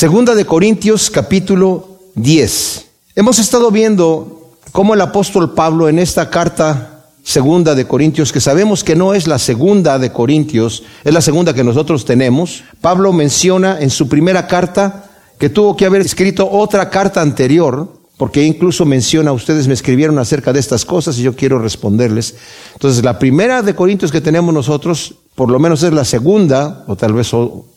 [0.00, 2.86] Segunda de Corintios capítulo 10.
[3.16, 8.82] Hemos estado viendo cómo el apóstol Pablo en esta carta segunda de Corintios, que sabemos
[8.82, 13.78] que no es la segunda de Corintios, es la segunda que nosotros tenemos, Pablo menciona
[13.78, 19.32] en su primera carta que tuvo que haber escrito otra carta anterior, porque incluso menciona,
[19.32, 22.36] ustedes me escribieron acerca de estas cosas y yo quiero responderles.
[22.72, 26.96] Entonces, la primera de Corintios que tenemos nosotros, por lo menos es la segunda, o
[26.96, 27.32] tal vez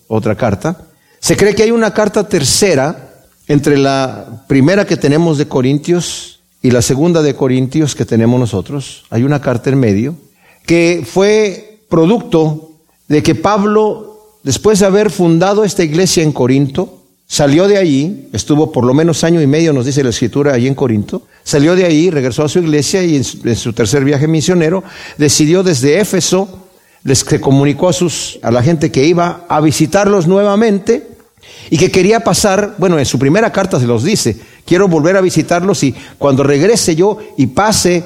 [0.07, 0.87] otra carta.
[1.23, 3.13] Se cree que hay una carta tercera
[3.47, 9.05] entre la primera que tenemos de Corintios y la segunda de Corintios que tenemos nosotros.
[9.09, 10.17] Hay una carta en medio
[10.65, 12.71] que fue producto
[13.07, 18.73] de que Pablo, después de haber fundado esta iglesia en Corinto, Salió de allí, estuvo
[18.73, 21.23] por lo menos año y medio, nos dice la escritura, allí en Corinto.
[21.43, 24.83] Salió de ahí, regresó a su iglesia y en su, tercer viaje misionero
[25.17, 26.67] decidió desde Éfeso,
[27.03, 31.12] les comunicó a, sus, a la gente que iba a visitarlos nuevamente
[31.69, 35.21] y que quería pasar, bueno, en su primera carta se los dice, quiero volver a
[35.21, 38.03] visitarlos y cuando regrese yo y pase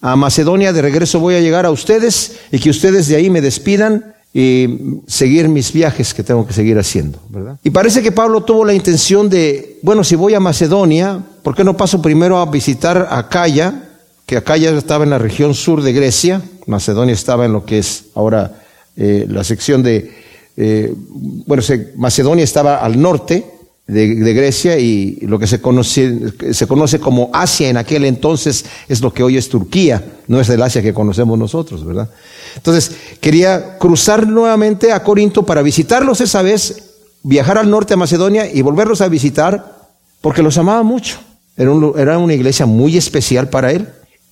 [0.00, 3.40] a Macedonia, de regreso voy a llegar a ustedes y que ustedes de ahí me
[3.40, 7.58] despidan y seguir mis viajes que tengo que seguir haciendo, ¿verdad?
[7.64, 11.64] Y parece que Pablo tuvo la intención de, bueno, si voy a Macedonia, ¿por qué
[11.64, 13.88] no paso primero a visitar Acaya?
[14.26, 18.06] Que Acaya estaba en la región sur de Grecia, Macedonia estaba en lo que es
[18.14, 18.60] ahora
[18.96, 20.12] eh, la sección de,
[20.56, 21.62] eh, bueno,
[21.96, 28.04] Macedonia estaba al norte, de, Grecia y lo que se conoce, como Asia en aquel
[28.04, 32.10] entonces es lo que hoy es Turquía, no es el Asia que conocemos nosotros, ¿verdad?
[32.56, 38.52] Entonces, quería cruzar nuevamente a Corinto para visitarlos esa vez, viajar al norte de Macedonia
[38.52, 39.76] y volverlos a visitar
[40.20, 41.18] porque los amaba mucho.
[41.56, 43.88] Era, era una iglesia muy especial para él.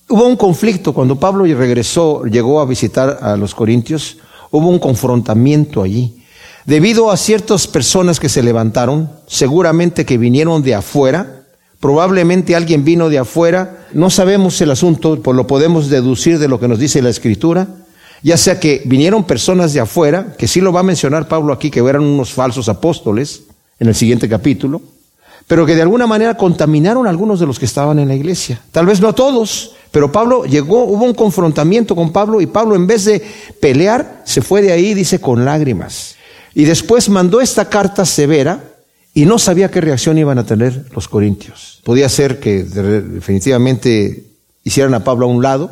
[0.09, 4.17] Hubo un conflicto cuando Pablo regresó, llegó a visitar a los corintios,
[4.55, 6.23] hubo un confrontamiento allí.
[6.65, 11.43] Debido a ciertas personas que se levantaron, seguramente que vinieron de afuera,
[11.79, 16.59] probablemente alguien vino de afuera, no sabemos el asunto, pues lo podemos deducir de lo
[16.59, 17.67] que nos dice la escritura,
[18.23, 21.69] ya sea que vinieron personas de afuera, que sí lo va a mencionar Pablo aquí,
[21.69, 23.43] que eran unos falsos apóstoles
[23.79, 24.81] en el siguiente capítulo,
[25.45, 28.59] pero que de alguna manera contaminaron a algunos de los que estaban en la iglesia.
[28.71, 32.75] Tal vez no a todos, pero Pablo llegó, hubo un confrontamiento con Pablo y Pablo
[32.75, 33.23] en vez de
[33.61, 36.17] pelear, se fue de ahí, dice, con lágrimas.
[36.53, 38.61] Y después mandó esta carta severa
[39.13, 41.79] y no sabía qué reacción iban a tener los corintios.
[41.85, 44.25] Podía ser que definitivamente
[44.65, 45.71] hicieran a Pablo a un lado,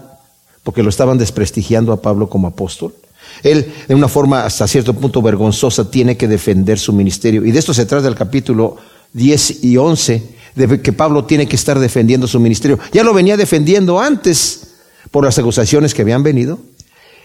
[0.64, 2.96] porque lo estaban desprestigiando a Pablo como apóstol.
[3.44, 7.44] Él, de una forma hasta cierto punto vergonzosa, tiene que defender su ministerio.
[7.44, 8.78] Y de esto se trata el capítulo
[9.12, 10.24] 10 y 11,
[10.56, 12.80] de que Pablo tiene que estar defendiendo su ministerio.
[12.92, 14.68] Ya lo venía defendiendo antes
[15.12, 16.60] por las acusaciones que habían venido.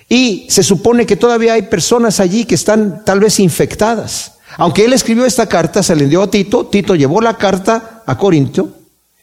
[0.08, 4.34] Y se supone que todavía hay personas allí que están tal vez infectadas.
[4.56, 8.16] Aunque él escribió esta carta, se le dio a Tito, Tito llevó la carta a
[8.16, 8.74] Corinto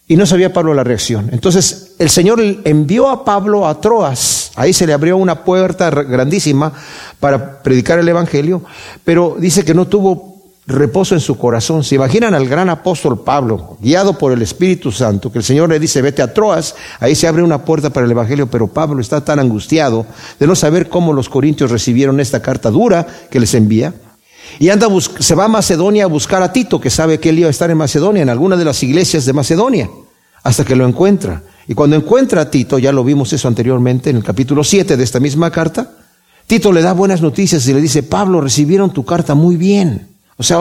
[0.08, 1.30] y no sabía Pablo la reacción.
[1.32, 6.72] Entonces el Señor envió a Pablo a Troas, ahí se le abrió una puerta grandísima
[7.20, 8.64] para predicar el Evangelio,
[9.04, 10.35] pero dice que no tuvo
[10.68, 11.84] reposo en su corazón.
[11.84, 15.80] ¿Se imaginan al gran apóstol Pablo, guiado por el Espíritu Santo, que el Señor le
[15.80, 19.24] dice, vete a Troas, ahí se abre una puerta para el Evangelio, pero Pablo está
[19.24, 20.06] tan angustiado
[20.40, 23.94] de no saber cómo los corintios recibieron esta carta dura que les envía.
[24.60, 24.88] Y anda
[25.20, 27.70] se va a Macedonia a buscar a Tito, que sabe que él iba a estar
[27.70, 29.90] en Macedonia, en alguna de las iglesias de Macedonia,
[30.44, 31.44] hasta que lo encuentra.
[31.68, 35.04] Y cuando encuentra a Tito, ya lo vimos eso anteriormente en el capítulo 7 de
[35.04, 35.92] esta misma carta,
[36.48, 40.15] Tito le da buenas noticias y le dice, Pablo, recibieron tu carta muy bien.
[40.38, 40.60] O sea,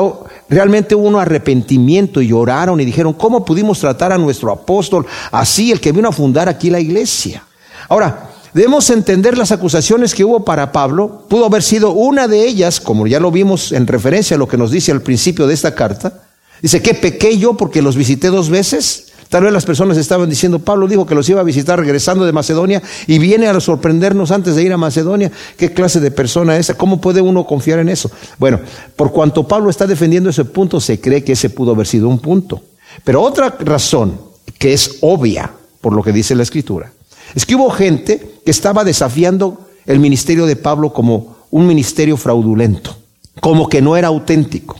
[0.48, 5.72] realmente hubo un arrepentimiento y lloraron y dijeron, ¿cómo pudimos tratar a nuestro apóstol así,
[5.72, 7.44] el que vino a fundar aquí la iglesia?
[7.88, 11.24] Ahora, debemos entender las acusaciones que hubo para Pablo.
[11.28, 14.56] Pudo haber sido una de ellas, como ya lo vimos en referencia a lo que
[14.56, 16.22] nos dice al principio de esta carta.
[16.62, 19.03] Dice, ¿qué pequé yo porque los visité dos veces?
[19.28, 22.32] Tal vez las personas estaban diciendo, Pablo dijo que los iba a visitar regresando de
[22.32, 25.30] Macedonia y viene a sorprendernos antes de ir a Macedonia.
[25.56, 26.74] ¿Qué clase de persona es esa?
[26.74, 28.10] ¿Cómo puede uno confiar en eso?
[28.38, 28.60] Bueno,
[28.96, 32.18] por cuanto Pablo está defendiendo ese punto, se cree que ese pudo haber sido un
[32.18, 32.62] punto.
[33.02, 34.20] Pero otra razón
[34.58, 35.50] que es obvia
[35.80, 36.92] por lo que dice la Escritura,
[37.34, 42.96] es que hubo gente que estaba desafiando el ministerio de Pablo como un ministerio fraudulento,
[43.40, 44.76] como que no era auténtico.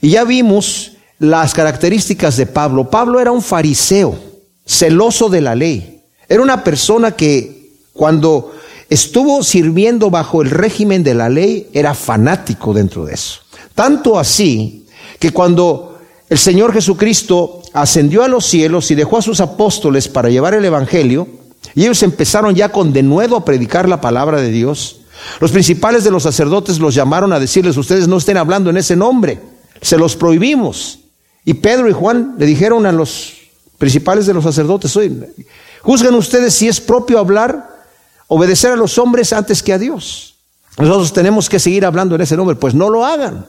[0.00, 2.90] Y ya vimos las características de Pablo.
[2.90, 4.18] Pablo era un fariseo,
[4.64, 6.02] celoso de la ley.
[6.28, 8.54] Era una persona que cuando
[8.88, 13.40] estuvo sirviendo bajo el régimen de la ley era fanático dentro de eso.
[13.74, 14.86] Tanto así
[15.18, 15.98] que cuando
[16.28, 20.64] el Señor Jesucristo ascendió a los cielos y dejó a sus apóstoles para llevar el
[20.64, 21.28] Evangelio,
[21.74, 25.00] y ellos empezaron ya con denuedo a predicar la palabra de Dios,
[25.40, 28.96] los principales de los sacerdotes los llamaron a decirles, ustedes no estén hablando en ese
[28.96, 29.40] nombre,
[29.80, 31.00] se los prohibimos.
[31.46, 33.34] Y Pedro y Juan le dijeron a los
[33.78, 34.98] principales de los sacerdotes,
[35.80, 37.70] juzgan ustedes si es propio hablar,
[38.26, 40.34] obedecer a los hombres antes que a Dios.
[40.76, 43.46] Nosotros tenemos que seguir hablando en ese nombre, pues no lo hagan.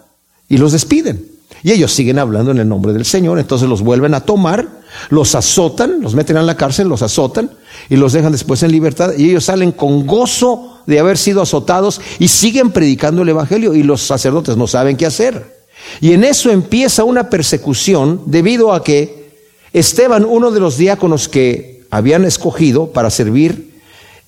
[0.48, 1.26] Y los despiden.
[1.64, 4.68] Y ellos siguen hablando en el nombre del Señor, entonces los vuelven a tomar,
[5.10, 7.50] los azotan, los meten en la cárcel, los azotan
[7.90, 12.00] y los dejan después en libertad y ellos salen con gozo de haber sido azotados
[12.20, 15.57] y siguen predicando el Evangelio y los sacerdotes no saben qué hacer.
[16.02, 19.28] Y en eso empieza una persecución debido a que
[19.74, 23.80] Esteban, uno de los diáconos que habían escogido para servir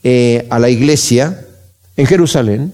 [0.03, 1.45] eh, a la iglesia
[1.97, 2.73] en Jerusalén,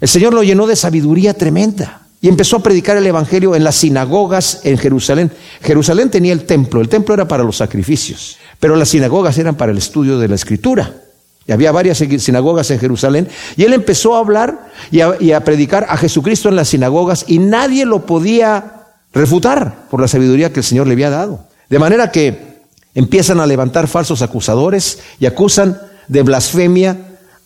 [0.00, 3.76] el Señor lo llenó de sabiduría tremenda y empezó a predicar el Evangelio en las
[3.76, 5.30] sinagogas en Jerusalén.
[5.62, 9.72] Jerusalén tenía el templo, el templo era para los sacrificios, pero las sinagogas eran para
[9.72, 11.05] el estudio de la escritura.
[11.46, 13.28] Y había varias sinagogas en Jerusalén.
[13.56, 17.86] Y él empezó a hablar y a, predicar a Jesucristo en las sinagogas y nadie
[17.86, 18.82] lo podía
[19.12, 21.46] refutar por la sabiduría que el Señor le había dado.
[21.68, 22.56] De manera que
[22.94, 26.96] empiezan a levantar falsos acusadores y acusan de blasfemia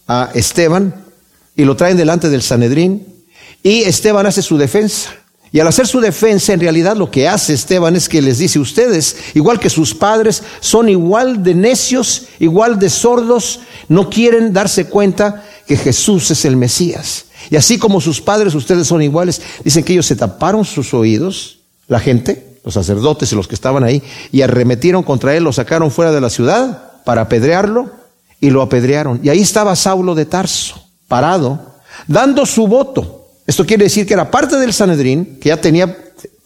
[0.09, 0.95] a Esteban
[1.55, 3.07] y lo traen delante del Sanedrín.
[3.63, 5.11] Y Esteban hace su defensa.
[5.53, 8.61] Y al hacer su defensa, en realidad lo que hace Esteban es que les dice,
[8.61, 14.87] ustedes, igual que sus padres, son igual de necios, igual de sordos, no quieren darse
[14.87, 17.25] cuenta que Jesús es el Mesías.
[17.51, 19.43] Y así como sus padres, ustedes son iguales.
[19.65, 21.59] Dicen que ellos se taparon sus oídos,
[21.89, 25.91] la gente, los sacerdotes y los que estaban ahí, y arremetieron contra él, lo sacaron
[25.91, 27.91] fuera de la ciudad para apedrearlo,
[28.41, 29.19] y lo apedrearon.
[29.25, 31.75] Y ahí estaba Saulo de Tarso, parado,
[32.07, 33.20] dando su voto
[33.51, 35.97] esto quiere decir que era parte del Sanedrín, que ya tenía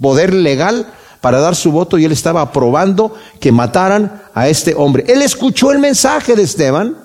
[0.00, 0.86] poder legal
[1.20, 5.04] para dar su voto y él estaba aprobando que mataran a este hombre.
[5.06, 6.96] Él escuchó el mensaje de Esteban,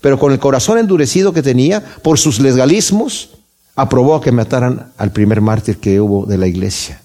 [0.00, 3.30] pero con el corazón endurecido que tenía por sus legalismos,
[3.76, 7.00] aprobó que mataran al primer mártir que hubo de la iglesia.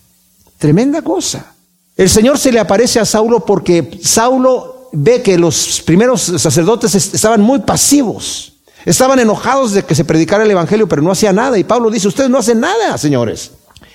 [0.57, 1.53] Tremenda cosa.
[1.95, 7.41] El Señor se le aparece a Saulo porque Saulo ve que los primeros sacerdotes estaban
[7.41, 8.52] muy pasivos.
[8.85, 11.57] Estaban enojados de que se predicara el Evangelio, pero no hacía nada.
[11.57, 13.51] Y Pablo dice, ustedes no hacen nada, señores.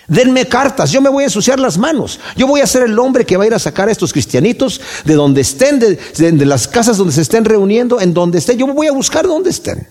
[0.08, 2.18] Denme cartas, yo me voy a ensuciar las manos.
[2.34, 4.80] Yo voy a ser el hombre que va a ir a sacar a estos cristianitos
[5.04, 8.58] de donde estén, de, las casas donde se estén reuniendo, en donde estén.
[8.58, 9.86] Yo voy a buscar donde estén.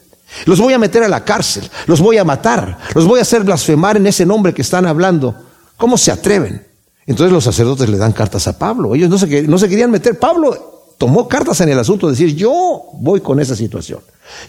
[0.46, 3.44] Los voy a meter a la cárcel, los voy a matar, los voy a hacer
[3.44, 5.36] blasfemar en ese nombre que están hablando.
[5.78, 6.66] ¿Cómo se atreven?
[7.06, 8.96] Entonces los sacerdotes le dan cartas a Pablo.
[8.96, 9.18] Ellos no
[9.48, 10.18] no se querían meter.
[10.18, 14.00] Pablo tomó cartas en el asunto, de decir, yo voy con esa situación.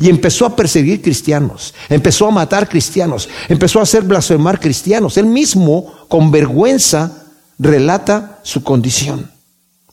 [0.01, 5.17] Y empezó a perseguir cristianos, empezó a matar cristianos, empezó a hacer blasfemar cristianos.
[5.17, 7.25] Él mismo, con vergüenza,
[7.59, 9.31] relata su condición.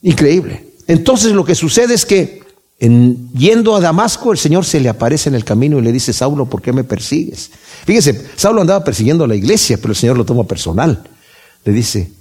[0.01, 0.67] Increíble.
[0.87, 2.43] Entonces lo que sucede es que
[2.79, 6.13] en, yendo a Damasco, el Señor se le aparece en el camino y le dice,
[6.13, 7.51] Saulo, ¿por qué me persigues?
[7.85, 11.03] Fíjese, Saulo andaba persiguiendo a la iglesia, pero el Señor lo toma personal.
[11.63, 12.11] Le dice,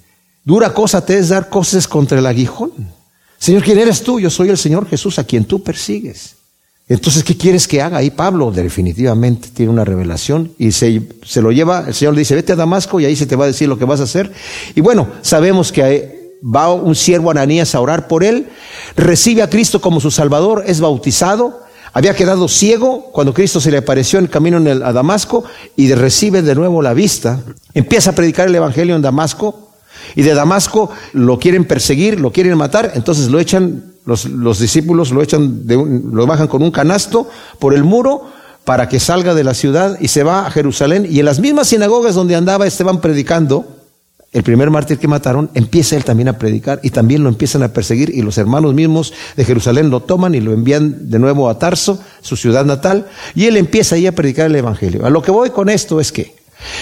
[0.44, 2.72] dura cosa te es dar cosas contra el aguijón.
[3.38, 4.20] Señor, ¿quién eres tú?
[4.20, 6.36] Yo soy el Señor Jesús a quien tú persigues.
[6.88, 7.98] Entonces, ¿qué quieres que haga?
[7.98, 12.34] Ahí Pablo definitivamente tiene una revelación y se, se, lo lleva, el Señor le dice,
[12.34, 14.30] vete a Damasco y ahí se te va a decir lo que vas a hacer.
[14.74, 18.48] Y bueno, sabemos que va un siervo Ananías a orar por él,
[18.96, 21.62] recibe a Cristo como su Salvador, es bautizado,
[21.94, 25.44] había quedado ciego cuando Cristo se le apareció en el camino a Damasco
[25.76, 27.40] y recibe de nuevo la vista,
[27.72, 29.70] empieza a predicar el Evangelio en Damasco,
[30.16, 35.22] y de Damasco lo quieren perseguir, lo quieren matar, entonces lo echan, los, discípulos lo
[35.22, 38.30] echan, de lo bajan con un canasto por el muro
[38.64, 41.06] para que salga de la ciudad y se va a Jerusalén.
[41.08, 43.66] Y en las mismas sinagogas donde andaba Esteban predicando,
[44.32, 47.68] el primer mártir que mataron, empieza él también a predicar y también lo empiezan a
[47.68, 51.58] perseguir y los hermanos mismos de Jerusalén lo toman y lo envían de nuevo a
[51.58, 55.06] Tarso, su ciudad natal, y él empieza ahí a predicar el Evangelio.
[55.06, 56.34] A lo que voy con esto es que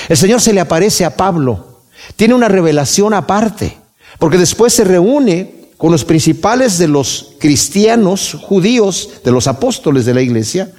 [0.09, 1.73] el Señor se le aparece a Pablo
[2.17, 3.79] tiene una revelación aparte,
[4.19, 10.15] porque después se reúne con los principales de los cristianos judíos, de los apóstoles de
[10.15, 10.71] la iglesia,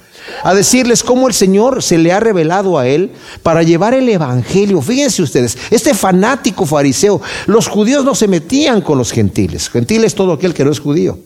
[0.42, 3.10] a decirles cómo el Señor se le ha revelado a él
[3.42, 4.80] para llevar el Evangelio.
[4.80, 10.32] Fíjense ustedes, este fanático fariseo, los judíos no se metían con los gentiles, gentiles todo
[10.32, 11.18] aquel que no es judío,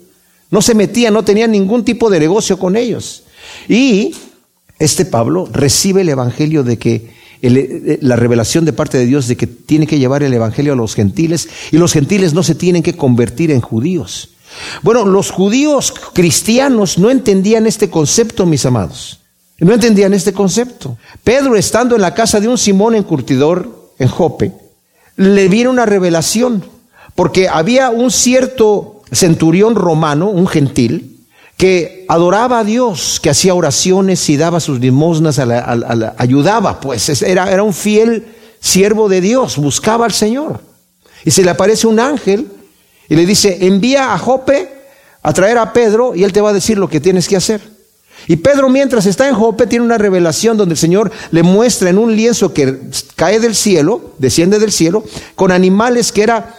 [0.50, 3.22] no se metían, no tenían ningún tipo de negocio con ellos.
[3.68, 4.12] Y
[4.80, 9.36] este Pablo recibe el Evangelio de que eh, la revelación de parte de Dios de
[9.36, 12.82] que tiene que llevar el Evangelio a los gentiles y los gentiles no se tienen
[12.82, 14.30] que convertir en judíos.
[14.82, 19.20] Bueno, los judíos cristianos no entendían este concepto, mis amados.
[19.58, 20.96] No entendían este concepto.
[21.24, 24.52] Pedro, estando en la casa de un Simón encurtidor en Jope,
[25.16, 26.64] le vino una revelación,
[27.14, 31.07] porque había un cierto centurión romano, un gentil,
[31.58, 37.20] que adoraba a Dios, que hacía oraciones y daba sus limosnas, a la, ayudaba, pues
[37.20, 38.28] era, era un fiel
[38.60, 40.60] siervo de Dios, buscaba al Señor.
[41.24, 42.46] Y se le aparece un ángel
[43.08, 44.70] y le dice, envía a Jope
[45.20, 47.60] a traer a Pedro y él te va a decir lo que tienes que hacer.
[48.28, 51.98] Y Pedro mientras está en Jope tiene una revelación donde el Señor le muestra en
[51.98, 52.78] un lienzo que
[53.16, 55.02] cae del cielo, desciende del cielo,
[55.34, 56.54] con animales que era,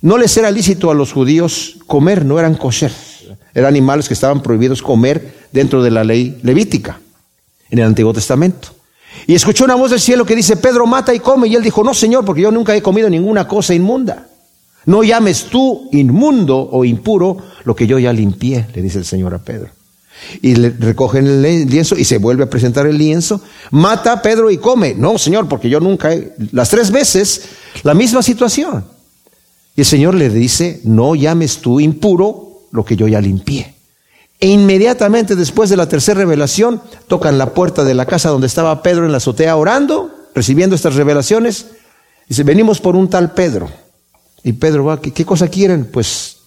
[0.00, 2.92] no les era lícito a los judíos comer, no eran kosher.
[3.54, 7.00] Eran animales que estaban prohibidos comer dentro de la ley levítica
[7.70, 8.68] en el Antiguo Testamento.
[9.26, 11.48] Y escuchó una voz del cielo que dice, Pedro, mata y come.
[11.48, 14.26] Y él dijo, no, Señor, porque yo nunca he comido ninguna cosa inmunda.
[14.86, 19.32] No llames tú inmundo o impuro lo que yo ya limpié, le dice el Señor
[19.34, 19.70] a Pedro.
[20.42, 23.40] Y le recogen el lienzo y se vuelve a presentar el lienzo.
[23.70, 24.94] Mata a Pedro y come.
[24.94, 26.34] No, Señor, porque yo nunca he...
[26.52, 27.42] Las tres veces,
[27.82, 28.84] la misma situación.
[29.76, 32.43] Y el Señor le dice, no llames tú impuro
[32.74, 33.72] lo que yo ya limpié.
[34.40, 38.82] E inmediatamente después de la tercera revelación, tocan la puerta de la casa donde estaba
[38.82, 41.68] Pedro en la azotea orando, recibiendo estas revelaciones.
[42.28, 43.70] Dice, venimos por un tal Pedro.
[44.42, 45.84] Y Pedro va, ¿qué, cosa quieren?
[45.84, 46.38] Pues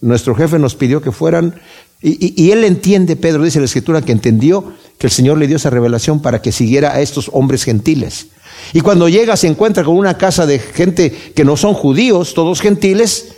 [0.00, 1.60] nuestro jefe nos pidió que fueran.
[2.00, 5.56] Y, y, él entiende, Pedro dice la escritura, que entendió que el Señor le dio
[5.56, 8.28] esa revelación para que siguiera a estos hombres gentiles.
[8.72, 12.62] Y cuando llega se encuentra con una casa de gente que no son judíos, todos
[12.62, 13.34] gentiles.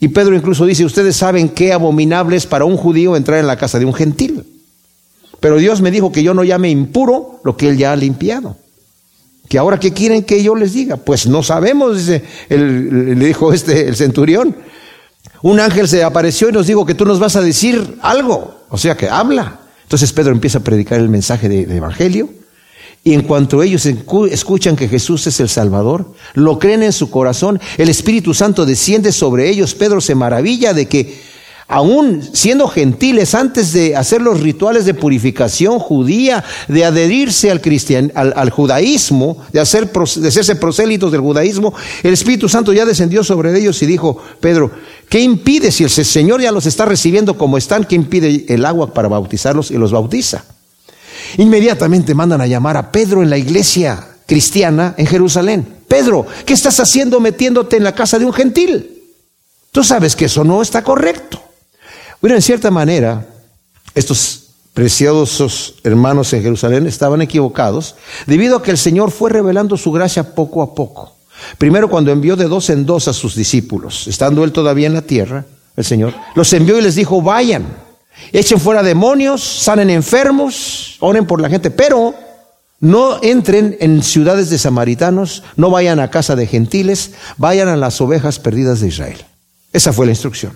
[0.00, 3.56] Y Pedro incluso dice, ustedes saben qué abominable es para un judío entrar en la
[3.56, 4.44] casa de un gentil.
[5.40, 8.56] Pero Dios me dijo que yo no llame impuro lo que él ya ha limpiado.
[9.48, 10.96] Que ahora qué quieren que yo les diga?
[10.96, 14.54] Pues no sabemos, dice, le dijo este, el centurión.
[15.42, 18.62] Un ángel se apareció y nos dijo que tú nos vas a decir algo.
[18.68, 19.60] O sea que habla.
[19.82, 22.28] Entonces Pedro empieza a predicar el mensaje de, de evangelio.
[23.08, 27.58] Y en cuanto ellos escuchan que Jesús es el Salvador, lo creen en su corazón,
[27.78, 29.74] el Espíritu Santo desciende sobre ellos.
[29.74, 31.18] Pedro se maravilla de que
[31.68, 38.12] aún siendo gentiles, antes de hacer los rituales de purificación judía, de adherirse al, cristian,
[38.14, 41.72] al, judaísmo, de, hacer, de hacerse prosélitos del judaísmo,
[42.02, 44.70] el Espíritu Santo ya descendió sobre ellos y dijo, Pedro,
[45.08, 47.84] ¿qué impide si el Señor ya los está recibiendo como están?
[47.84, 49.70] ¿Qué impide el agua para bautizarlos?
[49.70, 50.44] Y los bautiza.
[51.36, 55.66] Inmediatamente mandan a llamar a Pedro en la iglesia cristiana en Jerusalén.
[55.88, 59.02] Pedro, ¿qué estás haciendo metiéndote en la casa de un gentil?
[59.72, 61.42] Tú sabes que eso no está correcto.
[62.20, 63.26] Bueno, en cierta manera,
[63.94, 67.96] estos preciosos hermanos en Jerusalén estaban equivocados
[68.26, 71.16] debido a que el Señor fue revelando su gracia poco a poco.
[71.56, 75.02] Primero cuando envió de dos en dos a sus discípulos, estando él todavía en la
[75.02, 75.46] tierra,
[75.76, 77.66] el Señor, los envió y les dijo, vayan,
[78.32, 82.14] echen fuera demonios, sanen enfermos, oren por la gente, pero
[82.80, 88.00] no entren en ciudades de samaritanos, no vayan a casa de gentiles, vayan a las
[88.00, 89.24] ovejas perdidas de Israel.
[89.72, 90.52] Esa fue la instrucción.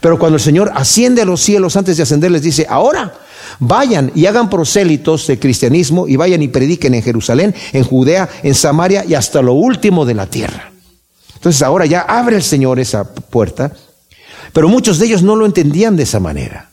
[0.00, 3.14] Pero cuando el Señor asciende a los cielos antes de ascender, les dice, ahora
[3.60, 8.54] vayan y hagan prosélitos de cristianismo y vayan y prediquen en Jerusalén, en Judea, en
[8.54, 10.72] Samaria y hasta lo último de la tierra.
[11.34, 13.72] Entonces ahora ya abre el Señor esa puerta,
[14.52, 16.67] pero muchos de ellos no lo entendían de esa manera.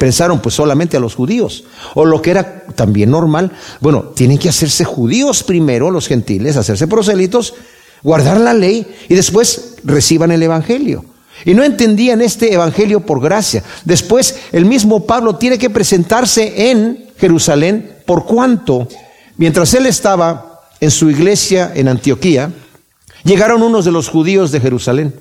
[0.00, 4.48] Pensaron pues solamente a los judíos, o lo que era también normal, bueno, tienen que
[4.48, 7.52] hacerse judíos primero, los gentiles, hacerse prosélitos,
[8.02, 11.04] guardar la ley y después reciban el Evangelio.
[11.44, 13.62] Y no entendían este evangelio por gracia.
[13.84, 18.88] Después, el mismo Pablo tiene que presentarse en Jerusalén por cuanto,
[19.36, 22.50] mientras él estaba en su iglesia en Antioquía,
[23.22, 25.14] llegaron unos de los judíos de Jerusalén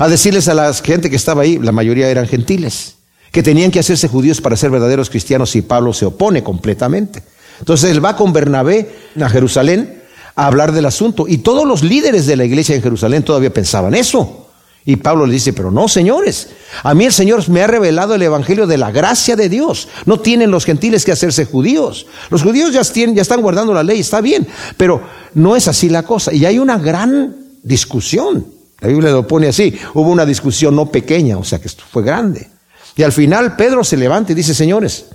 [0.00, 2.95] a decirles a la gente que estaba ahí, la mayoría eran gentiles,
[3.36, 7.22] que tenían que hacerse judíos para ser verdaderos cristianos y Pablo se opone completamente.
[7.58, 12.24] Entonces él va con Bernabé a Jerusalén a hablar del asunto y todos los líderes
[12.24, 14.48] de la iglesia en Jerusalén todavía pensaban eso.
[14.86, 16.48] Y Pablo le dice, pero no, señores,
[16.82, 19.88] a mí el Señor me ha revelado el Evangelio de la gracia de Dios.
[20.06, 22.06] No tienen los gentiles que hacerse judíos.
[22.30, 25.02] Los judíos ya, tienen, ya están guardando la ley, está bien, pero
[25.34, 26.32] no es así la cosa.
[26.32, 28.46] Y hay una gran discusión.
[28.80, 29.78] La Biblia lo pone así.
[29.92, 32.55] Hubo una discusión no pequeña, o sea que esto fue grande.
[32.96, 35.06] Y al final Pedro se levanta y dice, señores,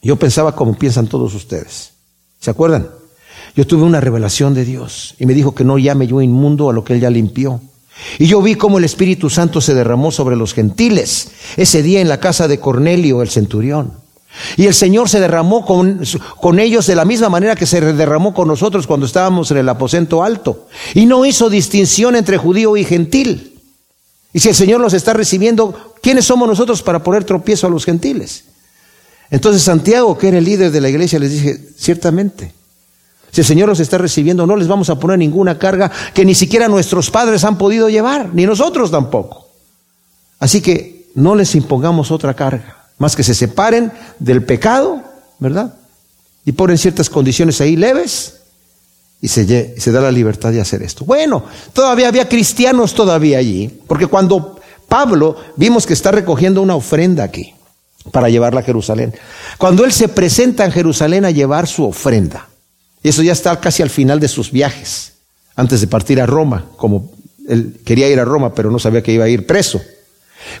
[0.00, 1.92] yo pensaba como piensan todos ustedes.
[2.38, 2.88] ¿Se acuerdan?
[3.56, 6.72] Yo tuve una revelación de Dios y me dijo que no llame yo inmundo a
[6.72, 7.60] lo que él ya limpió.
[8.18, 12.08] Y yo vi cómo el Espíritu Santo se derramó sobre los gentiles ese día en
[12.08, 13.92] la casa de Cornelio, el centurión.
[14.56, 16.02] Y el Señor se derramó con,
[16.40, 19.68] con, ellos de la misma manera que se derramó con nosotros cuando estábamos en el
[19.68, 20.66] aposento alto.
[20.94, 23.53] Y no hizo distinción entre judío y gentil.
[24.34, 27.84] Y si el Señor los está recibiendo, ¿quiénes somos nosotros para poner tropiezo a los
[27.84, 28.44] gentiles?
[29.30, 32.52] Entonces Santiago, que era el líder de la iglesia, les dije, ciertamente,
[33.30, 36.34] si el Señor los está recibiendo, no les vamos a poner ninguna carga que ni
[36.34, 39.48] siquiera nuestros padres han podido llevar, ni nosotros tampoco.
[40.40, 45.00] Así que no les impongamos otra carga, más que se separen del pecado,
[45.38, 45.76] ¿verdad?
[46.44, 48.40] Y ponen ciertas condiciones ahí leves
[49.24, 51.06] y se, da la libertad de hacer esto.
[51.06, 57.24] Bueno, todavía había cristianos todavía allí, porque cuando Pablo vimos que está recogiendo una ofrenda
[57.24, 57.54] aquí
[58.12, 59.14] para llevarla a Jerusalén,
[59.56, 62.50] cuando él se presenta en Jerusalén a llevar su ofrenda,
[63.02, 65.14] y eso ya está casi al final de sus viajes,
[65.56, 67.10] antes de partir a Roma, como
[67.48, 69.80] él quería ir a Roma, pero no sabía que iba a ir preso.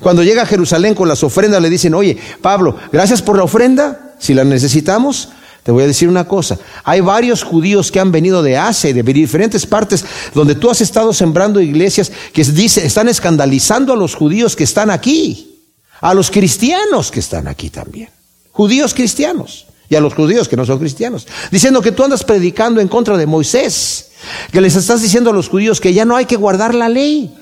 [0.00, 4.14] Cuando llega a Jerusalén con las ofrendas, le dicen, oye, Pablo, gracias por la ofrenda,
[4.18, 5.28] si la necesitamos,
[5.64, 8.92] te voy a decir una cosa, hay varios judíos que han venido de Asia y
[8.92, 10.04] de diferentes partes
[10.34, 14.90] donde tú has estado sembrando iglesias que dice, están escandalizando a los judíos que están
[14.90, 15.62] aquí,
[16.02, 18.10] a los cristianos que están aquí también,
[18.52, 22.82] judíos cristianos y a los judíos que no son cristianos, diciendo que tú andas predicando
[22.82, 24.10] en contra de Moisés,
[24.52, 27.34] que les estás diciendo a los judíos que ya no hay que guardar la ley.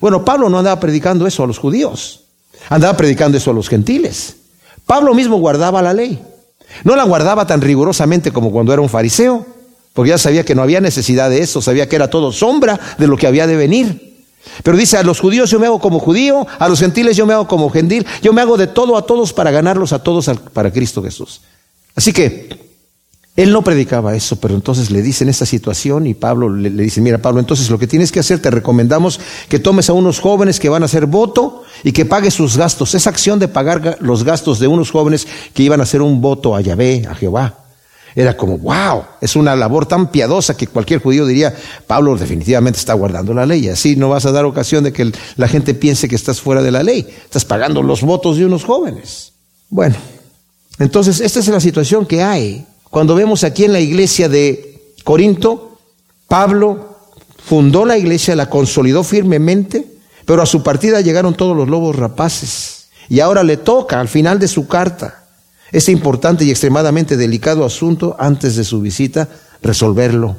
[0.00, 2.24] Bueno, Pablo no andaba predicando eso a los judíos,
[2.68, 4.36] andaba predicando eso a los gentiles.
[4.84, 6.20] Pablo mismo guardaba la ley.
[6.82, 9.46] No la guardaba tan rigurosamente como cuando era un fariseo,
[9.92, 13.06] porque ya sabía que no había necesidad de eso, sabía que era todo sombra de
[13.06, 14.14] lo que había de venir.
[14.62, 17.32] Pero dice, a los judíos yo me hago como judío, a los gentiles yo me
[17.32, 20.72] hago como gentil, yo me hago de todo a todos para ganarlos a todos para
[20.72, 21.40] Cristo Jesús.
[21.94, 22.63] Así que
[23.36, 27.18] él no predicaba eso, pero entonces le dicen esta situación y Pablo le, dice, mira
[27.18, 30.68] Pablo, entonces lo que tienes que hacer, te recomendamos que tomes a unos jóvenes que
[30.68, 32.94] van a hacer voto y que pagues sus gastos.
[32.94, 36.54] Esa acción de pagar los gastos de unos jóvenes que iban a hacer un voto
[36.54, 37.58] a Yahvé, a Jehová.
[38.14, 41.52] Era como, wow, es una labor tan piadosa que cualquier judío diría,
[41.88, 43.68] Pablo definitivamente está guardando la ley.
[43.68, 46.70] Así no vas a dar ocasión de que la gente piense que estás fuera de
[46.70, 47.04] la ley.
[47.24, 49.32] Estás pagando los votos de unos jóvenes.
[49.70, 49.96] Bueno,
[50.78, 52.64] entonces esta es la situación que hay
[52.94, 55.80] cuando vemos aquí en la iglesia de Corinto,
[56.28, 56.96] Pablo
[57.44, 59.84] fundó la iglesia, la consolidó firmemente,
[60.24, 62.84] pero a su partida llegaron todos los lobos rapaces.
[63.08, 65.24] Y ahora le toca al final de su carta
[65.72, 69.28] este importante y extremadamente delicado asunto antes de su visita
[69.60, 70.36] resolverlo,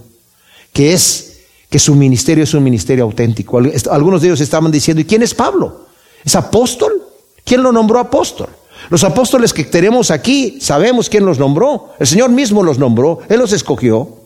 [0.71, 3.59] que es que su ministerio es un ministerio auténtico.
[3.91, 5.87] Algunos de ellos estaban diciendo, ¿y quién es Pablo?
[6.23, 7.03] ¿Es apóstol?
[7.43, 8.47] ¿Quién lo nombró apóstol?
[8.89, 11.89] Los apóstoles que tenemos aquí, sabemos quién los nombró.
[11.99, 14.25] El Señor mismo los nombró, Él los escogió.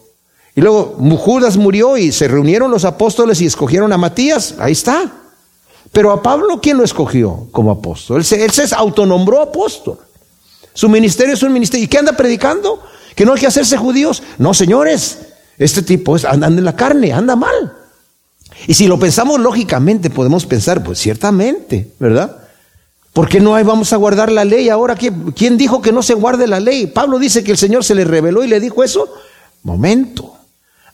[0.56, 4.56] Y luego Judas murió y se reunieron los apóstoles y escogieron a Matías.
[4.60, 5.12] Ahí está.
[5.92, 8.18] Pero a Pablo, ¿quién lo escogió como apóstol?
[8.18, 10.00] Él se, se autonombró apóstol.
[10.74, 11.86] Su ministerio es un ministerio.
[11.86, 12.82] ¿Y qué anda predicando?
[13.16, 14.22] ¿Que no hay que hacerse judíos?
[14.38, 15.20] No, señores.
[15.58, 17.74] Este tipo es, anda en la carne, anda mal.
[18.68, 22.39] Y si lo pensamos lógicamente, podemos pensar, pues ciertamente, ¿verdad?
[23.20, 24.96] ¿Por qué no vamos a guardar la ley ahora?
[24.96, 26.88] ¿Quién dijo que no se guarde la ley?
[26.88, 29.14] Pablo dice que el Señor se le reveló y le dijo eso.
[29.62, 30.38] Momento.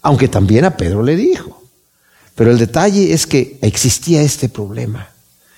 [0.01, 1.61] Aunque también a Pedro le dijo.
[2.33, 5.07] Pero el detalle es que existía este problema.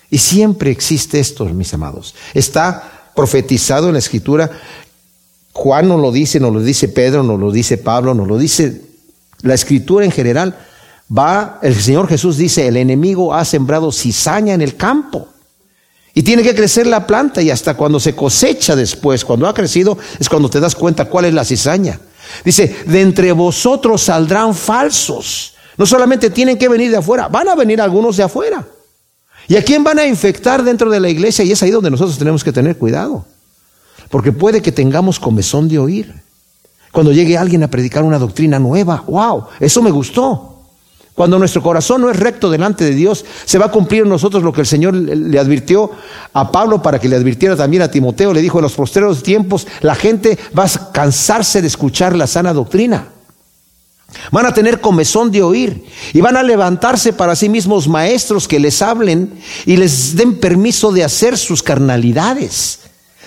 [0.10, 2.13] Y siempre existe esto, mis amados.
[2.34, 4.51] Está profetizado en la escritura.
[5.53, 8.82] Juan no lo dice, no lo dice Pedro, no lo dice Pablo, no lo dice
[9.41, 10.60] la escritura en general.
[11.17, 15.30] Va, el Señor Jesús dice, el enemigo ha sembrado cizaña en el campo.
[16.17, 19.99] Y tiene que crecer la planta y hasta cuando se cosecha después, cuando ha crecido,
[20.19, 21.99] es cuando te das cuenta cuál es la cizaña.
[22.43, 25.53] Dice, de entre vosotros saldrán falsos.
[25.77, 28.65] No solamente tienen que venir de afuera, van a venir algunos de afuera.
[29.47, 31.45] ¿Y a quién van a infectar dentro de la iglesia?
[31.45, 33.23] Y es ahí donde nosotros tenemos que tener cuidado.
[34.10, 36.15] Porque puede que tengamos comezón de oír.
[36.91, 40.57] Cuando llegue alguien a predicar una doctrina nueva, wow, eso me gustó.
[41.17, 44.43] Cuando nuestro corazón no es recto delante de Dios, se va a cumplir en nosotros
[44.43, 45.89] lo que el Señor le advirtió
[46.32, 48.34] a Pablo para que le advirtiera también a Timoteo.
[48.34, 52.53] Le dijo, en los postreros tiempos la gente va a cansarse de escuchar la sana
[52.53, 53.08] doctrina.
[54.32, 58.60] Van a tener comezón de oír y van a levantarse para sí mismos maestros que
[58.60, 62.82] les hablen y les den permiso de hacer sus carnalidades,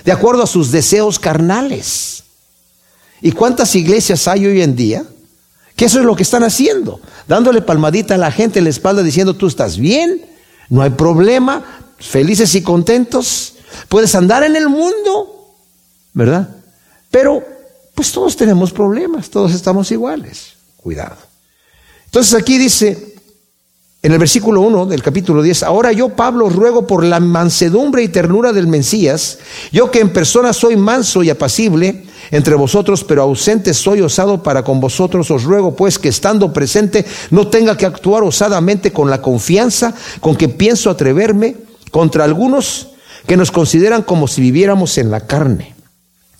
[0.05, 2.23] de acuerdo a sus deseos carnales.
[3.21, 5.03] ¿Y cuántas iglesias hay hoy en día?
[5.75, 9.03] Que eso es lo que están haciendo, dándole palmadita a la gente en la espalda
[9.03, 10.25] diciendo, tú estás bien,
[10.69, 11.63] no hay problema,
[11.97, 13.53] felices y contentos,
[13.89, 15.53] puedes andar en el mundo,
[16.13, 16.49] ¿verdad?
[17.09, 17.43] Pero,
[17.95, 21.17] pues todos tenemos problemas, todos estamos iguales, cuidado.
[22.05, 23.10] Entonces aquí dice,
[24.03, 28.07] en el versículo 1 del capítulo 10, ahora yo Pablo ruego por la mansedumbre y
[28.07, 29.37] ternura del Mesías,
[29.71, 34.63] yo que en persona soy manso y apacible entre vosotros, pero ausente soy osado para
[34.63, 39.21] con vosotros, os ruego pues que estando presente no tenga que actuar osadamente con la
[39.21, 41.57] confianza con que pienso atreverme
[41.91, 42.89] contra algunos
[43.27, 45.75] que nos consideran como si viviéramos en la carne.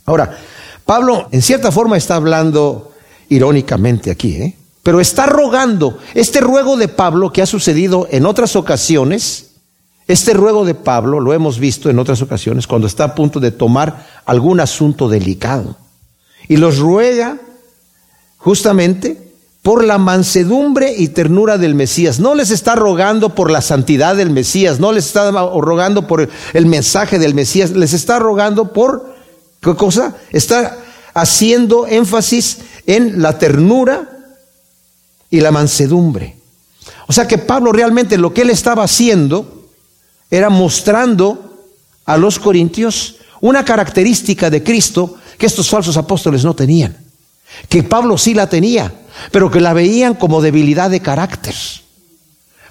[0.06, 0.36] Ahora,
[0.84, 2.92] Pablo en cierta forma está hablando
[3.30, 4.58] irónicamente aquí, ¿eh?
[4.84, 9.52] Pero está rogando, este ruego de Pablo que ha sucedido en otras ocasiones,
[10.08, 13.52] este ruego de Pablo lo hemos visto en otras ocasiones cuando está a punto de
[13.52, 15.78] tomar algún asunto delicado.
[16.48, 17.38] Y los ruega
[18.38, 22.20] justamente por la mansedumbre y ternura del Mesías.
[22.20, 26.66] No les está rogando por la santidad del Mesías, no les está rogando por el
[26.66, 29.16] mensaje del Mesías, les está rogando por,
[29.62, 30.16] ¿qué cosa?
[30.32, 30.78] Está
[31.14, 34.11] haciendo énfasis en la ternura
[35.32, 36.36] y la mansedumbre.
[37.08, 39.70] O sea que Pablo realmente lo que él estaba haciendo
[40.30, 41.58] era mostrando
[42.06, 46.96] a los corintios una característica de Cristo que estos falsos apóstoles no tenían,
[47.68, 48.94] que Pablo sí la tenía,
[49.32, 51.56] pero que la veían como debilidad de carácter.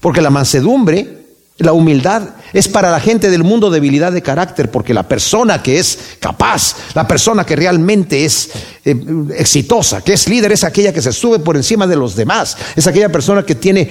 [0.01, 1.20] Porque la mansedumbre,
[1.61, 5.79] la humildad, es para la gente del mundo debilidad de carácter, porque la persona que
[5.79, 8.51] es capaz, la persona que realmente es
[8.85, 8.96] eh,
[9.37, 12.87] exitosa, que es líder, es aquella que se sube por encima de los demás, es
[12.87, 13.90] aquella persona que tiene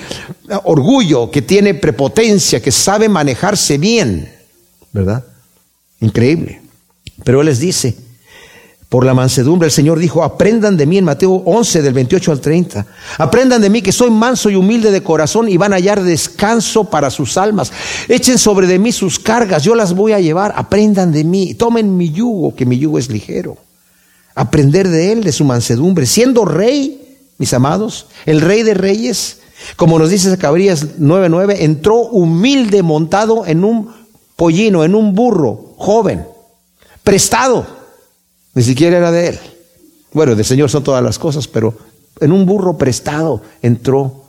[0.63, 4.33] orgullo, que tiene prepotencia, que sabe manejarse bien,
[4.91, 5.23] ¿verdad?
[5.99, 6.61] Increíble.
[7.23, 7.95] Pero Él les dice,
[8.89, 9.67] por la mansedumbre.
[9.67, 12.85] El Señor dijo, aprendan de mí en Mateo 11 del 28 al 30.
[13.19, 16.85] Aprendan de mí que soy manso y humilde de corazón y van a hallar descanso
[16.85, 17.71] para sus almas.
[18.07, 20.53] Echen sobre de mí sus cargas, yo las voy a llevar.
[20.55, 23.57] Aprendan de mí, tomen mi yugo, que mi yugo es ligero.
[24.33, 26.07] Aprender de él, de su mansedumbre.
[26.07, 29.41] Siendo rey, mis amados, el rey de reyes,
[29.75, 33.91] como nos dice Zacarías 9:9, entró humilde montado en un
[34.35, 36.25] pollino, en un burro, joven,
[37.03, 37.78] prestado
[38.53, 39.39] ni siquiera era de él.
[40.11, 41.77] Bueno, del Señor son todas las cosas, pero
[42.19, 44.25] en un burro prestado entró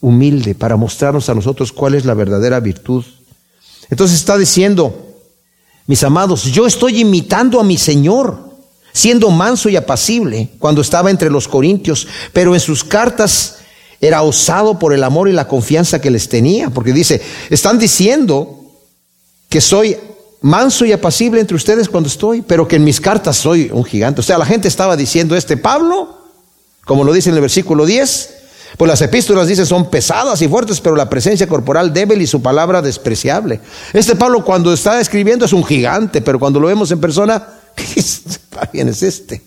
[0.00, 3.04] humilde para mostrarnos a nosotros cuál es la verdadera virtud.
[3.90, 5.14] Entonces está diciendo,
[5.86, 8.50] mis amados, yo estoy imitando a mi Señor,
[8.92, 13.56] siendo manso y apacible cuando estaba entre los corintios, pero en sus cartas
[14.00, 18.64] era osado por el amor y la confianza que les tenía, porque dice, están diciendo
[19.48, 19.96] que soy
[20.42, 24.20] manso y apacible entre ustedes cuando estoy, pero que en mis cartas soy un gigante.
[24.20, 26.18] O sea, la gente estaba diciendo, este Pablo,
[26.84, 28.36] como lo dice en el versículo 10,
[28.76, 32.40] pues las epístolas dice son pesadas y fuertes, pero la presencia corporal débil y su
[32.40, 33.60] palabra despreciable.
[33.92, 37.46] Este Pablo cuando está escribiendo es un gigante, pero cuando lo vemos en persona,
[38.72, 39.42] ¿quién es este?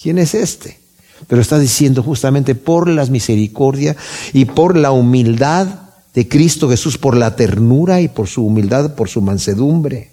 [0.00, 0.80] ¿Quién es este?
[1.28, 3.96] Pero está diciendo justamente por las misericordia
[4.32, 5.66] y por la humildad
[6.14, 10.11] de Cristo Jesús, por la ternura y por su humildad, por su mansedumbre.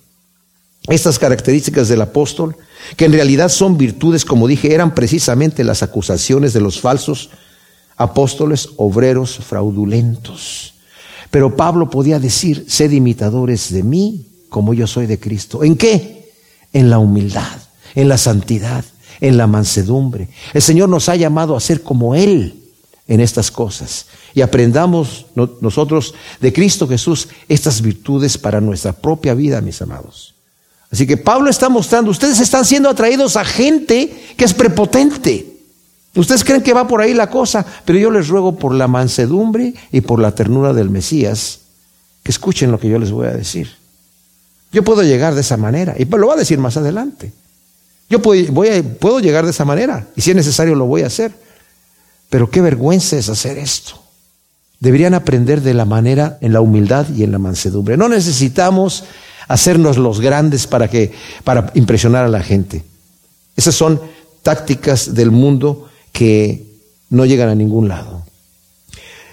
[0.89, 2.55] Estas características del apóstol,
[2.97, 7.29] que en realidad son virtudes, como dije, eran precisamente las acusaciones de los falsos
[7.95, 10.73] apóstoles obreros fraudulentos.
[11.29, 15.63] Pero Pablo podía decir, sed imitadores de mí como yo soy de Cristo.
[15.63, 16.31] ¿En qué?
[16.73, 17.59] En la humildad,
[17.93, 18.83] en la santidad,
[19.21, 20.29] en la mansedumbre.
[20.53, 22.63] El Señor nos ha llamado a ser como Él
[23.07, 24.07] en estas cosas.
[24.33, 25.27] Y aprendamos
[25.61, 30.38] nosotros de Cristo Jesús estas virtudes para nuestra propia vida, mis amados.
[30.91, 35.45] Así que Pablo está mostrando, ustedes están siendo atraídos a gente que es prepotente.
[36.15, 39.73] Ustedes creen que va por ahí la cosa, pero yo les ruego por la mansedumbre
[39.91, 41.59] y por la ternura del Mesías
[42.23, 43.69] que escuchen lo que yo les voy a decir.
[44.71, 47.31] Yo puedo llegar de esa manera, y lo va a decir más adelante.
[48.09, 51.07] Yo puedo, voy puedo llegar de esa manera, y si es necesario lo voy a
[51.07, 51.33] hacer.
[52.29, 54.01] Pero qué vergüenza es hacer esto.
[54.79, 57.97] Deberían aprender de la manera, en la humildad y en la mansedumbre.
[57.97, 59.03] No necesitamos
[59.49, 61.11] hacernos los grandes para que
[61.43, 62.85] para impresionar a la gente.
[63.57, 63.99] Esas son
[64.41, 66.65] tácticas del mundo que
[67.09, 68.23] no llegan a ningún lado.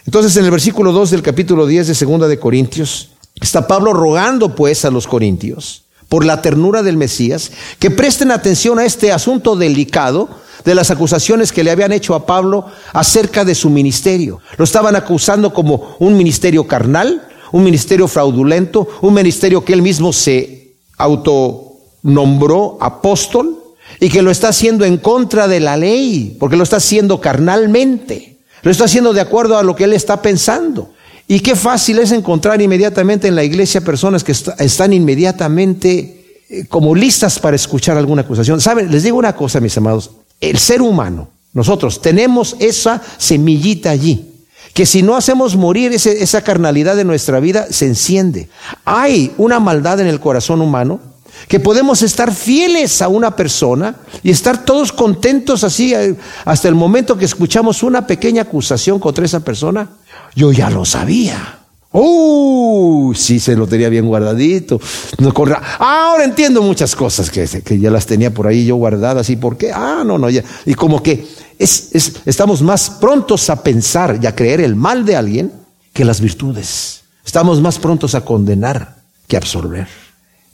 [0.05, 4.55] Entonces, en el versículo 2 del capítulo 10 de Segunda de Corintios, está Pablo rogando
[4.55, 9.55] pues a los corintios por la ternura del Mesías que presten atención a este asunto
[9.57, 10.29] delicado
[10.64, 14.40] de las acusaciones que le habían hecho a Pablo acerca de su ministerio.
[14.57, 20.13] Lo estaban acusando como un ministerio carnal, un ministerio fraudulento, un ministerio que él mismo
[20.13, 23.63] se autonombró apóstol
[24.01, 28.39] y que lo está haciendo en contra de la ley, porque lo está haciendo carnalmente,
[28.63, 30.91] lo está haciendo de acuerdo a lo que él está pensando.
[31.29, 36.95] Y qué fácil es encontrar inmediatamente en la iglesia personas que están inmediatamente eh, como
[36.95, 38.61] listas para escuchar alguna acusación.
[38.61, 44.36] Saben, les digo una cosa, mis amados, el ser humano, nosotros tenemos esa semillita allí
[44.74, 48.48] que si no hacemos morir esa carnalidad de nuestra vida, se enciende.
[48.85, 51.00] Hay una maldad en el corazón humano
[51.48, 56.74] que podemos estar fieles a una persona y estar todos contentos así eh, hasta el
[56.74, 59.88] momento que escuchamos una pequeña acusación contra esa persona.
[60.35, 61.61] Yo ya lo sabía.
[61.92, 64.79] Uh, sí, se lo tenía bien guardadito.
[65.18, 65.33] No
[65.79, 69.31] Ahora entiendo muchas cosas que, que ya las tenía por ahí yo guardadas.
[69.31, 69.72] ¿Y por qué?
[69.72, 70.42] Ah, no, no, ya.
[70.66, 71.26] Y como que
[71.59, 75.53] estamos más prontos a pensar y a creer el mal de alguien
[75.92, 77.03] que las virtudes.
[77.25, 79.88] Estamos más prontos a condenar que a absorber.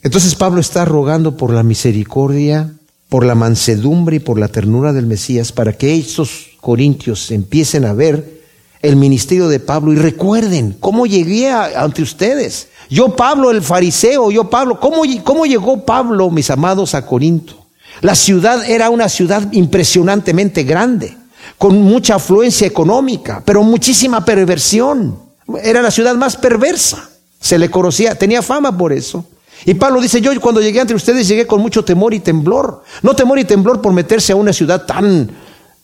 [0.01, 2.73] Entonces Pablo está rogando por la misericordia,
[3.09, 7.93] por la mansedumbre y por la ternura del Mesías para que estos corintios empiecen a
[7.93, 8.41] ver
[8.81, 12.67] el ministerio de Pablo y recuerden cómo llegué ante ustedes.
[12.89, 17.62] Yo Pablo el fariseo, yo Pablo, ¿cómo, ¿cómo llegó Pablo, mis amados, a Corinto?
[18.01, 21.17] La ciudad era una ciudad impresionantemente grande,
[21.57, 25.19] con mucha afluencia económica, pero muchísima perversión.
[25.61, 27.09] Era la ciudad más perversa.
[27.39, 29.25] Se le conocía, tenía fama por eso.
[29.65, 32.83] Y Pablo dice, yo cuando llegué entre ustedes llegué con mucho temor y temblor.
[33.01, 35.29] No temor y temblor por meterse a una ciudad tan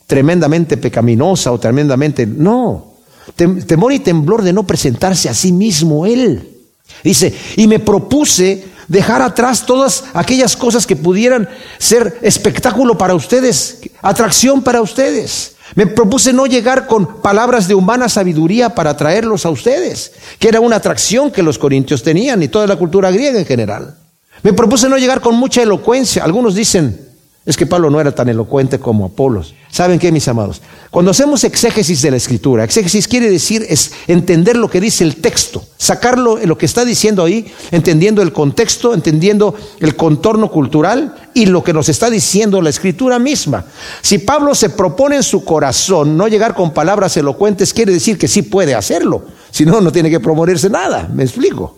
[0.07, 2.25] tremendamente pecaminosa o tremendamente...
[2.25, 2.93] No,
[3.35, 6.57] temor y temblor de no presentarse a sí mismo él.
[7.03, 11.47] Dice, y me propuse dejar atrás todas aquellas cosas que pudieran
[11.77, 15.53] ser espectáculo para ustedes, atracción para ustedes.
[15.75, 20.59] Me propuse no llegar con palabras de humana sabiduría para traerlos a ustedes, que era
[20.59, 23.95] una atracción que los corintios tenían y toda la cultura griega en general.
[24.41, 26.23] Me propuse no llegar con mucha elocuencia.
[26.23, 27.08] Algunos dicen,
[27.45, 29.55] es que Pablo no era tan elocuente como Apolos.
[29.71, 30.61] ¿Saben qué, mis amados?
[30.91, 35.15] Cuando hacemos exégesis de la escritura, exégesis quiere decir es entender lo que dice el
[35.15, 41.45] texto, sacarlo lo que está diciendo ahí, entendiendo el contexto, entendiendo el contorno cultural y
[41.45, 43.65] lo que nos está diciendo la escritura misma.
[44.01, 48.27] Si Pablo se propone en su corazón no llegar con palabras elocuentes, quiere decir que
[48.27, 49.23] sí puede hacerlo.
[49.49, 51.09] Si no, no tiene que proponerse nada.
[51.11, 51.77] ¿Me explico?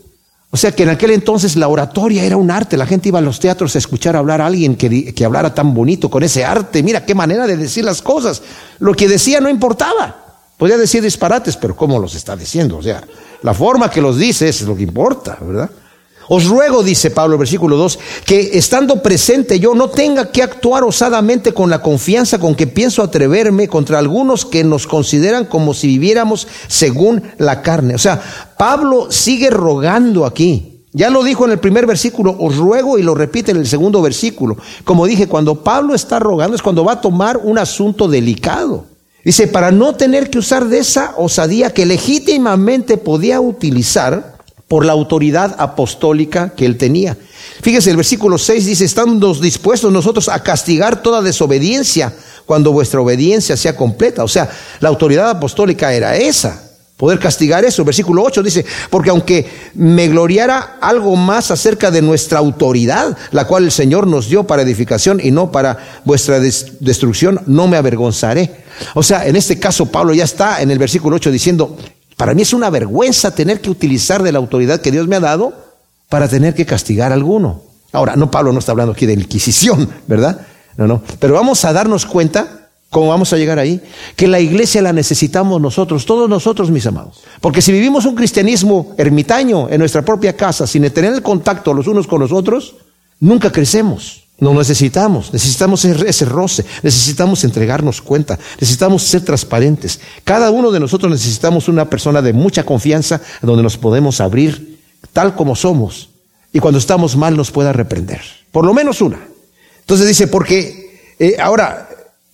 [0.53, 2.75] O sea que en aquel entonces la oratoria era un arte.
[2.75, 5.73] La gente iba a los teatros a escuchar hablar a alguien que, que, hablara tan
[5.73, 6.83] bonito con ese arte.
[6.83, 8.41] Mira qué manera de decir las cosas.
[8.79, 10.17] Lo que decía no importaba.
[10.57, 12.77] Podía decir disparates, pero ¿cómo los está diciendo?
[12.77, 13.01] O sea,
[13.41, 15.71] la forma que los dice es lo que importa, ¿verdad?
[16.27, 21.53] Os ruego, dice Pablo, versículo 2, que estando presente yo no tenga que actuar osadamente
[21.53, 26.47] con la confianza con que pienso atreverme contra algunos que nos consideran como si viviéramos
[26.67, 27.95] según la carne.
[27.95, 28.21] O sea,
[28.57, 30.67] Pablo sigue rogando aquí.
[30.93, 34.01] Ya lo dijo en el primer versículo, os ruego y lo repite en el segundo
[34.01, 34.57] versículo.
[34.83, 38.85] Como dije, cuando Pablo está rogando es cuando va a tomar un asunto delicado.
[39.23, 44.30] Dice, para no tener que usar de esa osadía que legítimamente podía utilizar
[44.71, 47.17] por la autoridad apostólica que él tenía.
[47.61, 52.13] Fíjese, el versículo 6 dice, estando dispuestos nosotros a castigar toda desobediencia
[52.45, 54.23] cuando vuestra obediencia sea completa.
[54.23, 57.83] O sea, la autoridad apostólica era esa, poder castigar eso.
[57.83, 63.65] Versículo 8 dice, porque aunque me gloriara algo más acerca de nuestra autoridad, la cual
[63.65, 68.63] el Señor nos dio para edificación y no para vuestra destrucción, no me avergonzaré.
[68.95, 71.75] O sea, en este caso Pablo ya está en el versículo 8 diciendo,
[72.21, 75.19] para mí es una vergüenza tener que utilizar de la autoridad que Dios me ha
[75.19, 75.53] dado
[76.07, 77.63] para tener que castigar a alguno.
[77.91, 80.45] Ahora, no, Pablo no está hablando aquí de Inquisición, ¿verdad?
[80.77, 81.01] No, no.
[81.17, 83.81] Pero vamos a darnos cuenta, ¿cómo vamos a llegar ahí?
[84.15, 87.23] Que la iglesia la necesitamos nosotros, todos nosotros, mis amados.
[87.41, 91.87] Porque si vivimos un cristianismo ermitaño en nuestra propia casa, sin tener el contacto los
[91.87, 92.75] unos con los otros,
[93.19, 94.20] nunca crecemos.
[94.41, 99.99] No necesitamos, necesitamos ese roce, necesitamos entregarnos cuenta, necesitamos ser transparentes.
[100.23, 104.79] Cada uno de nosotros necesitamos una persona de mucha confianza donde nos podemos abrir
[105.13, 106.09] tal como somos
[106.51, 108.19] y cuando estamos mal nos pueda reprender.
[108.51, 109.19] Por lo menos una.
[109.81, 111.90] Entonces dice, porque eh, ahora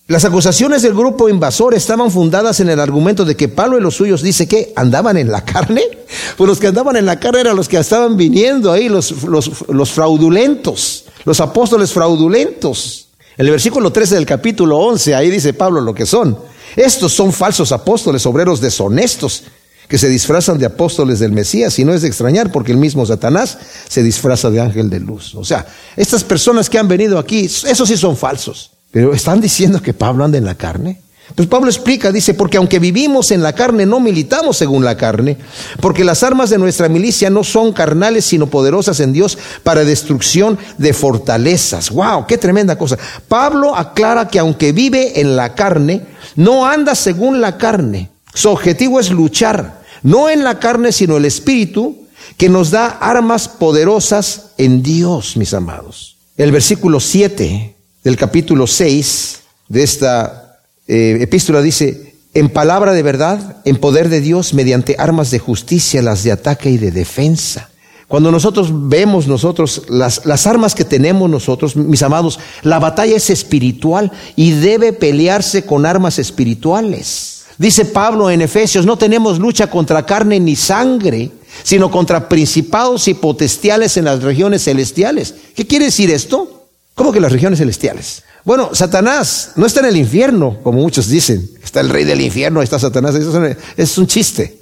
[0.08, 3.94] las acusaciones del grupo invasor estaban fundadas en el argumento de que Pablo y los
[3.94, 5.82] suyos dice que andaban en la carne.
[6.38, 9.90] Pues los que andaban en la carne eran los que estaban viniendo ahí, los, los,
[9.90, 13.08] fraudulentos los apóstoles fraudulentos.
[13.36, 16.38] En el versículo 13 del capítulo 11, ahí dice Pablo lo que son.
[16.74, 19.42] Estos son falsos apóstoles, obreros deshonestos,
[19.88, 23.04] que se disfrazan de apóstoles del Mesías, y no es de extrañar porque el mismo
[23.04, 25.34] Satanás se disfraza de ángel de luz.
[25.34, 25.66] O sea,
[25.96, 30.24] estas personas que han venido aquí, esos sí son falsos, pero están diciendo que Pablo
[30.24, 31.00] anda en la carne.
[31.34, 35.36] Pues Pablo explica, dice, porque aunque vivimos en la carne, no militamos según la carne,
[35.80, 40.58] porque las armas de nuestra milicia no son carnales, sino poderosas en Dios para destrucción
[40.78, 41.90] de fortalezas.
[41.90, 42.26] ¡Wow!
[42.26, 42.98] ¡Qué tremenda cosa!
[43.28, 48.10] Pablo aclara que aunque vive en la carne, no anda según la carne.
[48.32, 52.06] Su objetivo es luchar, no en la carne, sino el espíritu,
[52.38, 56.16] que nos da armas poderosas en Dios, mis amados.
[56.36, 57.77] El versículo 7
[58.08, 64.22] del capítulo 6 de esta eh, epístola dice, en palabra de verdad, en poder de
[64.22, 67.68] Dios, mediante armas de justicia, las de ataque y de defensa.
[68.06, 73.28] Cuando nosotros vemos nosotros las, las, armas que tenemos nosotros, mis amados, la batalla es
[73.28, 77.42] espiritual y debe pelearse con armas espirituales.
[77.58, 81.30] Dice Pablo en Efesios, no tenemos lucha contra carne ni sangre,
[81.62, 85.34] sino contra principados y potestiales en las regiones celestiales.
[85.54, 86.57] ¿Qué quiere decir esto?
[86.98, 88.24] ¿Cómo que las regiones celestiales?
[88.44, 91.48] Bueno, Satanás no está en el infierno, como muchos dicen.
[91.62, 93.14] Está el rey del infierno, está Satanás.
[93.14, 93.40] Eso
[93.76, 94.58] es un chiste.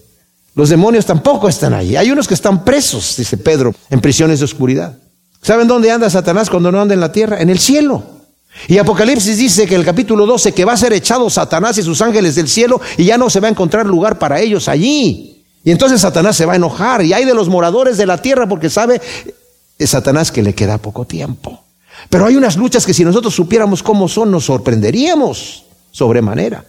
[0.55, 1.97] Los demonios tampoco están ahí.
[1.97, 4.99] Hay unos que están presos, dice Pedro, en prisiones de oscuridad.
[5.41, 7.41] ¿Saben dónde anda Satanás cuando no anda en la tierra?
[7.41, 8.03] En el cielo.
[8.69, 11.83] Y Apocalipsis dice que en el capítulo 12 que va a ser echado Satanás y
[11.83, 15.43] sus ángeles del cielo y ya no se va a encontrar lugar para ellos allí.
[15.65, 18.47] Y entonces Satanás se va a enojar y hay de los moradores de la tierra
[18.47, 19.01] porque sabe
[19.79, 21.63] Satanás que le queda poco tiempo.
[22.11, 26.65] Pero hay unas luchas que si nosotros supiéramos cómo son nos sorprenderíamos sobremanera.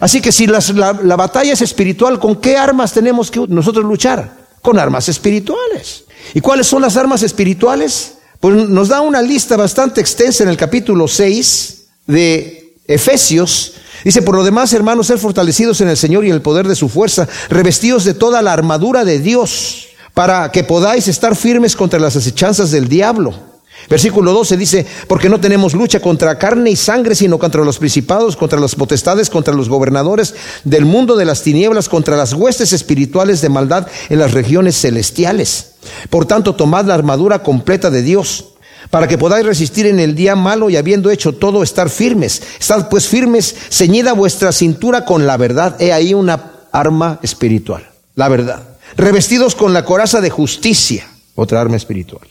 [0.00, 0.60] Así que si la,
[1.02, 4.48] la batalla es espiritual, ¿con qué armas tenemos que nosotros luchar?
[4.62, 6.04] Con armas espirituales.
[6.34, 8.14] ¿Y cuáles son las armas espirituales?
[8.40, 13.74] Pues nos da una lista bastante extensa en el capítulo 6 de Efesios.
[14.04, 16.74] Dice, por lo demás, hermanos, ser fortalecidos en el Señor y en el poder de
[16.74, 22.00] su fuerza, revestidos de toda la armadura de Dios, para que podáis estar firmes contra
[22.00, 23.49] las acechanzas del diablo.
[23.88, 28.36] Versículo 12 dice, porque no tenemos lucha contra carne y sangre, sino contra los principados,
[28.36, 33.40] contra las potestades, contra los gobernadores del mundo de las tinieblas, contra las huestes espirituales
[33.40, 35.72] de maldad en las regiones celestiales.
[36.08, 38.46] Por tanto, tomad la armadura completa de Dios,
[38.90, 42.42] para que podáis resistir en el día malo y habiendo hecho todo, estar firmes.
[42.58, 45.76] Estad pues firmes, ceñida vuestra cintura con la verdad.
[45.80, 48.62] He ahí una arma espiritual, la verdad.
[48.96, 52.28] Revestidos con la coraza de justicia, otra arma espiritual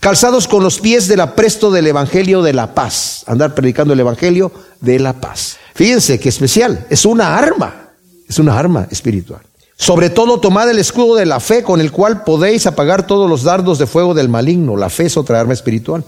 [0.00, 4.52] calzados con los pies del apresto del Evangelio de la paz, andar predicando el Evangelio
[4.80, 5.56] de la paz.
[5.74, 7.90] Fíjense qué especial, es una arma,
[8.28, 9.42] es una arma espiritual.
[9.80, 13.44] Sobre todo tomad el escudo de la fe con el cual podéis apagar todos los
[13.44, 14.76] dardos de fuego del maligno.
[14.76, 16.04] La fe es otra arma espiritual.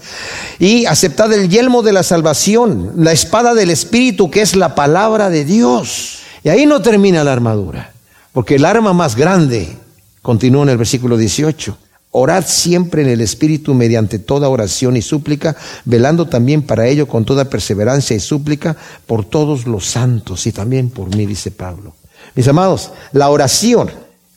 [0.59, 5.31] Y aceptad el yelmo de la salvación, la espada del Espíritu que es la palabra
[5.31, 6.19] de Dios.
[6.43, 7.93] Y ahí no termina la armadura,
[8.31, 9.75] porque el arma más grande
[10.21, 11.75] continúa en el versículo 18.
[12.15, 17.25] Orad siempre en el Espíritu mediante toda oración y súplica, velando también para ello con
[17.25, 21.95] toda perseverancia y súplica por todos los santos y también por mí, dice Pablo.
[22.35, 23.89] Mis amados, la oración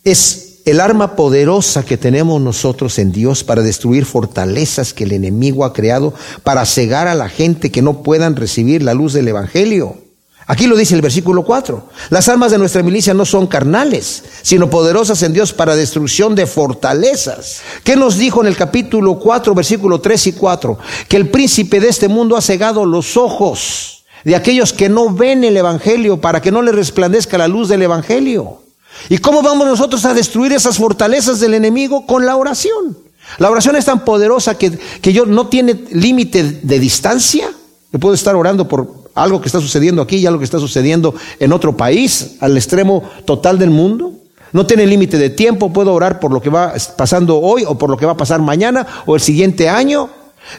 [0.05, 5.67] es el arma poderosa que tenemos nosotros en Dios para destruir fortalezas que el enemigo
[5.67, 10.06] ha creado, para cegar a la gente que no puedan recibir la luz del Evangelio.
[10.49, 11.89] Aquí lo dice el versículo 4.
[12.11, 16.47] Las armas de nuestra milicia no son carnales, sino poderosas en Dios para destrucción de
[16.47, 17.63] fortalezas.
[17.83, 20.79] ¿Qué nos dijo en el capítulo 4, versículo 3 y 4?
[21.09, 25.43] Que el príncipe de este mundo ha cegado los ojos de aquellos que no ven
[25.43, 28.61] el Evangelio para que no les resplandezca la luz del Evangelio.
[29.09, 32.07] ¿Y cómo vamos nosotros a destruir esas fortalezas del enemigo?
[32.07, 32.97] Con la oración.
[33.39, 37.51] La oración es tan poderosa que, que yo no tiene límite de distancia.
[37.93, 41.15] Yo puedo estar orando por algo que está sucediendo aquí y algo que está sucediendo
[41.41, 44.13] en otro país, al extremo total del mundo.
[44.53, 47.91] No tiene límite de tiempo, puedo orar por lo que va pasando hoy o por
[47.91, 50.09] lo que va a pasar mañana o el siguiente año.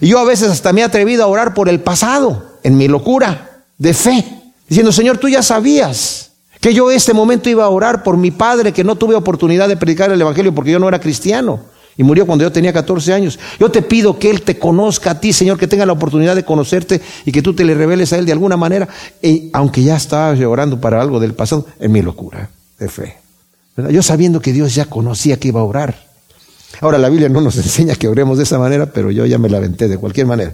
[0.01, 2.89] Y yo a veces hasta me he atrevido a orar por el pasado, en mi
[2.89, 4.25] locura de fe,
[4.67, 8.73] diciendo, Señor, tú ya sabías que yo este momento iba a orar por mi padre,
[8.73, 11.61] que no tuve oportunidad de predicar el Evangelio porque yo no era cristiano
[11.97, 13.39] y murió cuando yo tenía 14 años.
[13.59, 16.45] Yo te pido que Él te conozca a ti, Señor, que tenga la oportunidad de
[16.45, 18.87] conocerte y que tú te le reveles a Él de alguna manera,
[19.21, 23.17] y, aunque ya estaba orando para algo del pasado, en mi locura de fe.
[23.89, 26.07] Yo sabiendo que Dios ya conocía que iba a orar.
[26.81, 29.49] Ahora la Biblia no nos enseña que oremos de esa manera, pero yo ya me
[29.49, 30.53] la aventé de cualquier manera.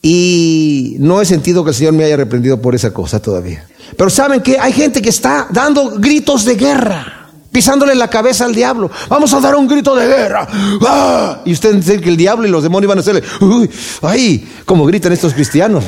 [0.00, 3.66] Y no he sentido que el Señor me haya reprendido por esa cosa todavía.
[3.96, 7.21] Pero saben que hay gente que está dando gritos de guerra
[7.52, 8.90] pisándole la cabeza al diablo.
[9.08, 10.48] Vamos a dar un grito de guerra.
[10.86, 11.42] ¡Ah!
[11.44, 14.86] Y usted dice que el diablo y los demonios van a hacerle, uy, ay, como
[14.86, 15.84] gritan estos cristianos.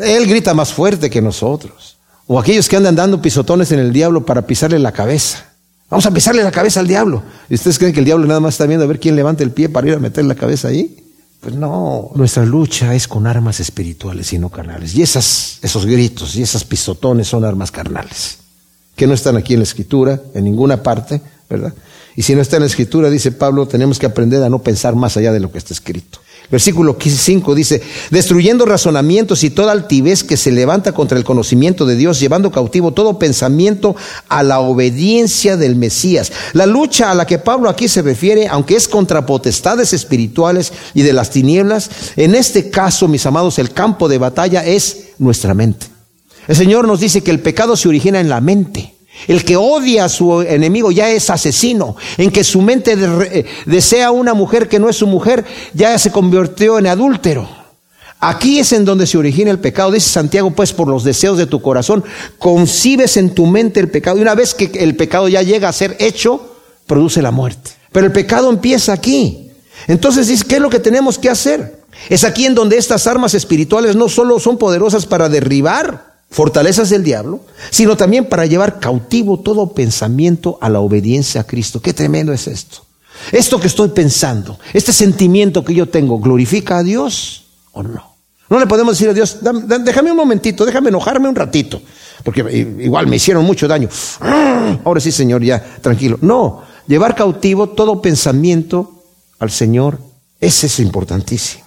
[0.00, 1.96] Él grita más fuerte que nosotros.
[2.26, 5.44] O aquellos que andan dando pisotones en el diablo para pisarle la cabeza.
[5.88, 7.22] Vamos a pisarle la cabeza al diablo.
[7.48, 9.52] ¿Y ustedes creen que el diablo nada más está viendo a ver quién levanta el
[9.52, 11.04] pie para ir a meter la cabeza ahí?
[11.40, 14.94] Pues no, nuestra lucha es con armas espirituales y no carnales.
[14.96, 18.38] Y esas, esos gritos y esas pisotones son armas carnales
[18.96, 21.72] que no están aquí en la escritura, en ninguna parte, ¿verdad?
[22.16, 24.96] Y si no está en la escritura, dice Pablo, tenemos que aprender a no pensar
[24.96, 26.18] más allá de lo que está escrito.
[26.50, 31.96] Versículo 5 dice, destruyendo razonamientos y toda altivez que se levanta contra el conocimiento de
[31.96, 33.96] Dios, llevando cautivo todo pensamiento
[34.28, 36.32] a la obediencia del Mesías.
[36.52, 41.02] La lucha a la que Pablo aquí se refiere, aunque es contra potestades espirituales y
[41.02, 45.86] de las tinieblas, en este caso, mis amados, el campo de batalla es nuestra mente.
[46.46, 48.95] El Señor nos dice que el pecado se origina en la mente.
[49.28, 51.96] El que odia a su enemigo ya es asesino.
[52.16, 56.12] En que su mente eh, desea una mujer que no es su mujer, ya se
[56.12, 57.48] convirtió en adúltero.
[58.20, 59.90] Aquí es en donde se origina el pecado.
[59.90, 62.04] Dice Santiago, pues por los deseos de tu corazón,
[62.38, 64.18] concibes en tu mente el pecado.
[64.18, 66.56] Y una vez que el pecado ya llega a ser hecho,
[66.86, 67.72] produce la muerte.
[67.92, 69.50] Pero el pecado empieza aquí.
[69.86, 71.82] Entonces ¿qué es lo que tenemos que hacer?
[72.08, 77.04] Es aquí en donde estas armas espirituales no solo son poderosas para derribar fortalezas del
[77.04, 81.80] diablo, sino también para llevar cautivo todo pensamiento a la obediencia a Cristo.
[81.80, 82.86] Qué tremendo es esto.
[83.32, 88.16] Esto que estoy pensando, este sentimiento que yo tengo, ¿glorifica a Dios o no?
[88.48, 89.38] No le podemos decir a Dios,
[89.84, 91.80] déjame un momentito, déjame enojarme un ratito,
[92.22, 92.40] porque
[92.78, 93.88] igual me hicieron mucho daño.
[94.20, 94.78] ¡Ah!
[94.84, 96.18] Ahora sí, Señor, ya, tranquilo.
[96.20, 99.02] No, llevar cautivo todo pensamiento
[99.40, 99.98] al Señor,
[100.40, 101.65] ese es importantísimo.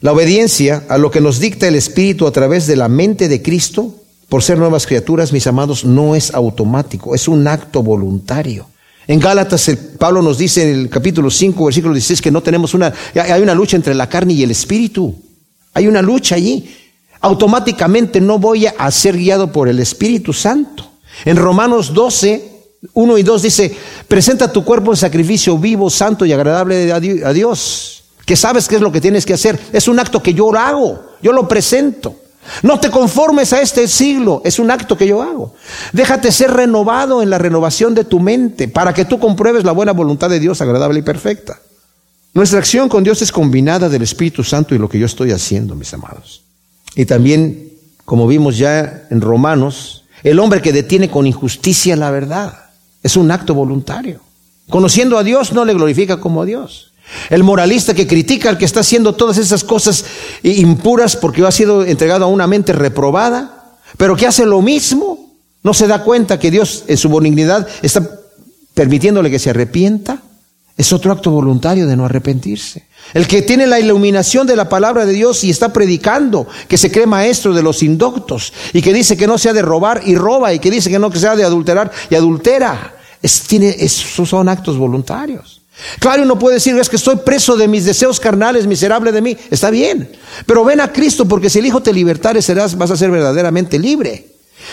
[0.00, 3.42] La obediencia a lo que nos dicta el Espíritu a través de la mente de
[3.42, 3.94] Cristo,
[4.30, 8.66] por ser nuevas criaturas, mis amados, no es automático, es un acto voluntario.
[9.06, 12.92] En Gálatas Pablo nos dice en el capítulo 5, versículo 16, que no tenemos una,
[13.14, 15.14] hay una lucha entre la carne y el espíritu.
[15.74, 16.76] Hay una lucha allí.
[17.20, 20.90] Automáticamente no voy a ser guiado por el Espíritu Santo.
[21.24, 22.50] En Romanos 12,
[22.94, 23.76] 1 y 2 dice,
[24.08, 27.99] presenta tu cuerpo en sacrificio vivo, santo y agradable a Dios.
[28.30, 29.58] Que sabes qué es lo que tienes que hacer.
[29.72, 32.14] Es un acto que yo hago, yo lo presento.
[32.62, 35.56] No te conformes a este siglo, es un acto que yo hago.
[35.92, 39.90] Déjate ser renovado en la renovación de tu mente para que tú compruebes la buena
[39.90, 41.58] voluntad de Dios agradable y perfecta.
[42.32, 45.74] Nuestra acción con Dios es combinada del Espíritu Santo y lo que yo estoy haciendo,
[45.74, 46.44] mis amados.
[46.94, 47.72] Y también,
[48.04, 52.70] como vimos ya en Romanos, el hombre que detiene con injusticia la verdad
[53.02, 54.20] es un acto voluntario.
[54.68, 56.89] Conociendo a Dios no le glorifica como a Dios.
[57.28, 60.04] El moralista que critica al que está haciendo todas esas cosas
[60.42, 65.30] impuras porque ha sido entregado a una mente reprobada, pero que hace lo mismo,
[65.62, 68.08] no se da cuenta que Dios en su benignidad está
[68.74, 70.22] permitiéndole que se arrepienta.
[70.76, 72.86] Es otro acto voluntario de no arrepentirse.
[73.12, 76.90] El que tiene la iluminación de la palabra de Dios y está predicando, que se
[76.90, 80.54] cree maestro de los indoctos y que dice que no sea de robar y roba
[80.54, 82.94] y que dice que no sea de adulterar y adultera.
[83.46, 85.59] tiene, esos son actos voluntarios.
[85.98, 89.36] Claro, uno puede decir, es que estoy preso de mis deseos carnales, miserable de mí.
[89.50, 90.10] Está bien,
[90.46, 93.78] pero ven a Cristo porque si el Hijo te libertare serás, vas a ser verdaderamente
[93.78, 94.26] libre.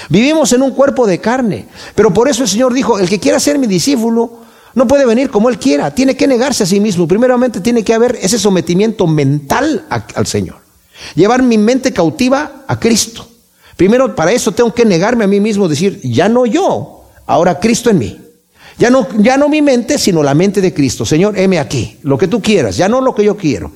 [0.09, 3.39] Vivimos en un cuerpo de carne, pero por eso el Señor dijo, el que quiera
[3.39, 4.41] ser mi discípulo
[4.75, 7.07] no puede venir como él quiera, tiene que negarse a sí mismo.
[7.07, 10.57] Primeramente tiene que haber ese sometimiento mental al Señor.
[11.15, 13.27] Llevar mi mente cautiva a Cristo.
[13.75, 17.89] Primero para eso tengo que negarme a mí mismo, decir, ya no yo, ahora Cristo
[17.89, 18.19] en mí.
[18.77, 21.05] Ya no, ya no mi mente, sino la mente de Cristo.
[21.05, 23.71] Señor, heme aquí, lo que tú quieras, ya no lo que yo quiero.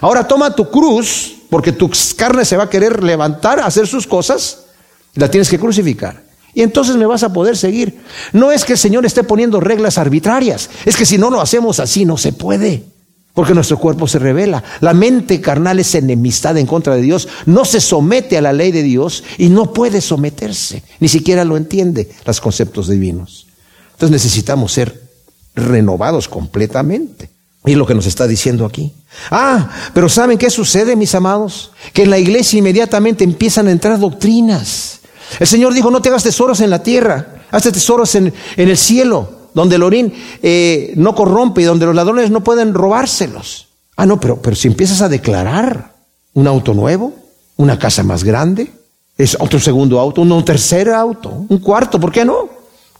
[0.00, 4.66] Ahora toma tu cruz, porque tu carne se va a querer levantar, hacer sus cosas,
[5.14, 6.22] la tienes que crucificar.
[6.54, 8.00] Y entonces me vas a poder seguir.
[8.32, 11.80] No es que el Señor esté poniendo reglas arbitrarias, es que si no lo hacemos
[11.80, 12.84] así no se puede.
[13.34, 14.62] Porque nuestro cuerpo se revela.
[14.80, 17.26] La mente carnal es enemistad en contra de Dios.
[17.46, 20.84] No se somete a la ley de Dios y no puede someterse.
[21.00, 23.48] Ni siquiera lo entiende los conceptos divinos.
[23.94, 25.02] Entonces necesitamos ser
[25.54, 27.30] renovados completamente.
[27.66, 28.92] Y lo que nos está diciendo aquí.
[29.30, 31.70] Ah, pero ¿saben qué sucede, mis amados?
[31.94, 35.00] Que en la iglesia inmediatamente empiezan a entrar doctrinas.
[35.40, 39.48] El Señor dijo, no te hagas tesoros en la tierra, hazte tesoros en, el cielo,
[39.54, 43.68] donde el orín eh, no corrompe y donde los ladrones no pueden robárselos.
[43.96, 45.94] Ah, no, pero, pero si empiezas a declarar
[46.34, 47.14] un auto nuevo,
[47.56, 48.70] una casa más grande,
[49.16, 52.50] es otro segundo auto, un tercer auto, un cuarto, ¿por qué no?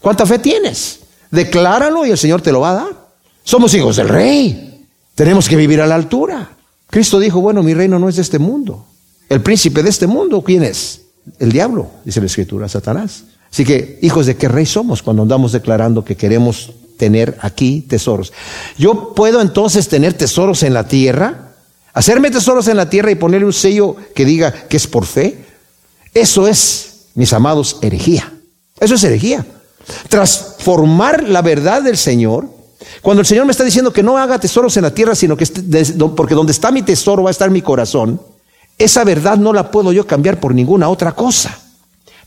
[0.05, 0.99] ¿Cuánta fe tienes?
[1.31, 3.07] Decláralo y el Señor te lo va a dar.
[3.43, 4.85] Somos hijos del rey.
[5.15, 6.47] Tenemos que vivir a la altura.
[6.91, 8.85] Cristo dijo, bueno, mi reino no es de este mundo.
[9.29, 11.01] El príncipe de este mundo, ¿quién es?
[11.39, 13.23] El diablo, dice la escritura, Satanás.
[13.51, 18.31] Así que, hijos de qué rey somos cuando andamos declarando que queremos tener aquí tesoros.
[18.77, 21.55] Yo puedo entonces tener tesoros en la tierra,
[21.93, 25.45] hacerme tesoros en la tierra y ponerle un sello que diga que es por fe.
[26.13, 28.31] Eso es, mis amados, herejía.
[28.79, 29.47] Eso es herejía
[30.09, 32.49] transformar la verdad del Señor.
[33.01, 35.45] Cuando el Señor me está diciendo que no haga tesoros en la tierra, sino que
[36.15, 38.21] porque donde está mi tesoro va a estar mi corazón,
[38.77, 41.59] esa verdad no la puedo yo cambiar por ninguna otra cosa.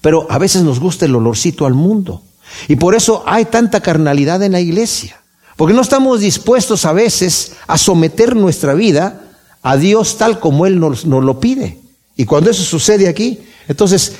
[0.00, 2.22] Pero a veces nos gusta el olorcito al mundo.
[2.68, 5.20] Y por eso hay tanta carnalidad en la iglesia.
[5.56, 9.22] Porque no estamos dispuestos a veces a someter nuestra vida
[9.62, 11.78] a Dios tal como Él nos, nos lo pide.
[12.16, 14.14] Y cuando eso sucede aquí, entonces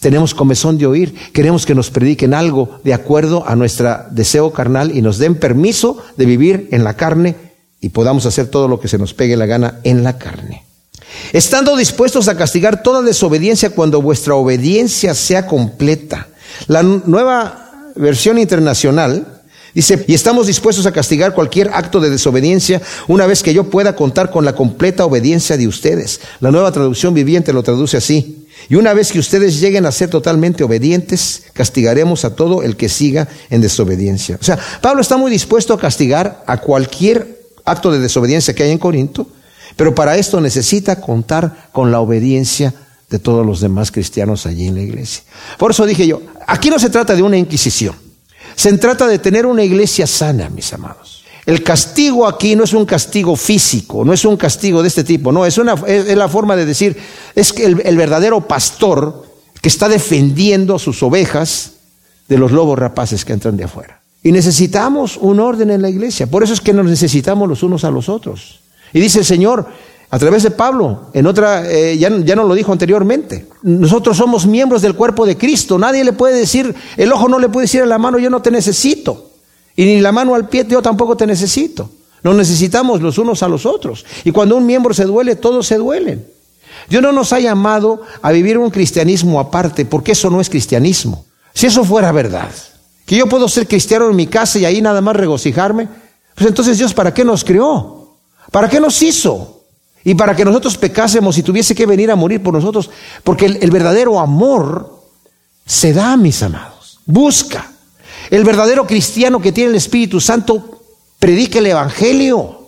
[0.00, 4.96] tenemos comezón de oír, queremos que nos prediquen algo de acuerdo a nuestro deseo carnal
[4.96, 7.36] y nos den permiso de vivir en la carne
[7.80, 10.64] y podamos hacer todo lo que se nos pegue la gana en la carne.
[11.32, 16.28] Estando dispuestos a castigar toda desobediencia cuando vuestra obediencia sea completa.
[16.66, 19.33] La nueva versión internacional
[19.74, 23.96] Dice, y estamos dispuestos a castigar cualquier acto de desobediencia una vez que yo pueda
[23.96, 26.20] contar con la completa obediencia de ustedes.
[26.38, 28.46] La nueva traducción viviente lo traduce así.
[28.68, 32.88] Y una vez que ustedes lleguen a ser totalmente obedientes, castigaremos a todo el que
[32.88, 34.38] siga en desobediencia.
[34.40, 38.70] O sea, Pablo está muy dispuesto a castigar a cualquier acto de desobediencia que hay
[38.70, 39.26] en Corinto,
[39.74, 42.72] pero para esto necesita contar con la obediencia
[43.10, 45.24] de todos los demás cristianos allí en la iglesia.
[45.58, 48.03] Por eso dije yo, aquí no se trata de una inquisición.
[48.56, 51.24] Se trata de tener una iglesia sana, mis amados.
[51.46, 55.30] El castigo aquí no es un castigo físico, no es un castigo de este tipo,
[55.30, 56.96] no, es, una, es, la forma de decir,
[57.34, 59.26] es que el, el verdadero pastor
[59.60, 61.72] que está defendiendo a sus ovejas
[62.28, 64.00] de los lobos rapaces que entran de afuera.
[64.22, 67.84] Y necesitamos un orden en la iglesia, por eso es que nos necesitamos los unos
[67.84, 68.60] a los otros.
[68.94, 69.68] Y dice el Señor,
[70.14, 74.46] a través de Pablo, en otra, eh, ya, ya no lo dijo anteriormente, nosotros somos
[74.46, 77.82] miembros del cuerpo de Cristo, nadie le puede decir, el ojo no le puede decir
[77.82, 79.32] a la mano, yo no te necesito.
[79.74, 81.90] Y ni la mano al pie, yo tampoco te necesito.
[82.22, 84.06] Nos necesitamos los unos a los otros.
[84.22, 86.24] Y cuando un miembro se duele, todos se duelen.
[86.88, 91.24] Dios no nos ha llamado a vivir un cristianismo aparte, porque eso no es cristianismo.
[91.54, 92.52] Si eso fuera verdad,
[93.04, 95.88] que yo puedo ser cristiano en mi casa y ahí nada más regocijarme,
[96.36, 98.14] pues entonces Dios, ¿para qué nos creó?
[98.52, 99.53] ¿Para qué nos hizo?
[100.04, 102.90] Y para que nosotros pecásemos y tuviese que venir a morir por nosotros,
[103.24, 105.02] porque el, verdadero amor
[105.64, 107.72] se da, mis amados, busca.
[108.30, 110.82] El verdadero cristiano que tiene el Espíritu Santo
[111.18, 112.60] predica el Evangelio.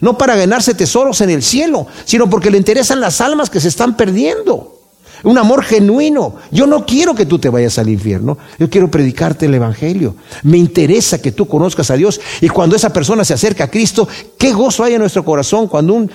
[0.00, 3.68] No para ganarse tesoros en el cielo, sino porque le interesan las almas que se
[3.68, 4.79] están perdiendo.
[5.22, 6.36] Un amor genuino.
[6.50, 8.38] Yo no quiero que tú te vayas al infierno.
[8.58, 10.16] Yo quiero predicarte el Evangelio.
[10.42, 12.20] Me interesa que tú conozcas a Dios.
[12.40, 14.08] Y cuando esa persona se acerca a Cristo,
[14.38, 15.68] qué gozo hay en nuestro corazón.
[15.68, 16.10] Cuando un,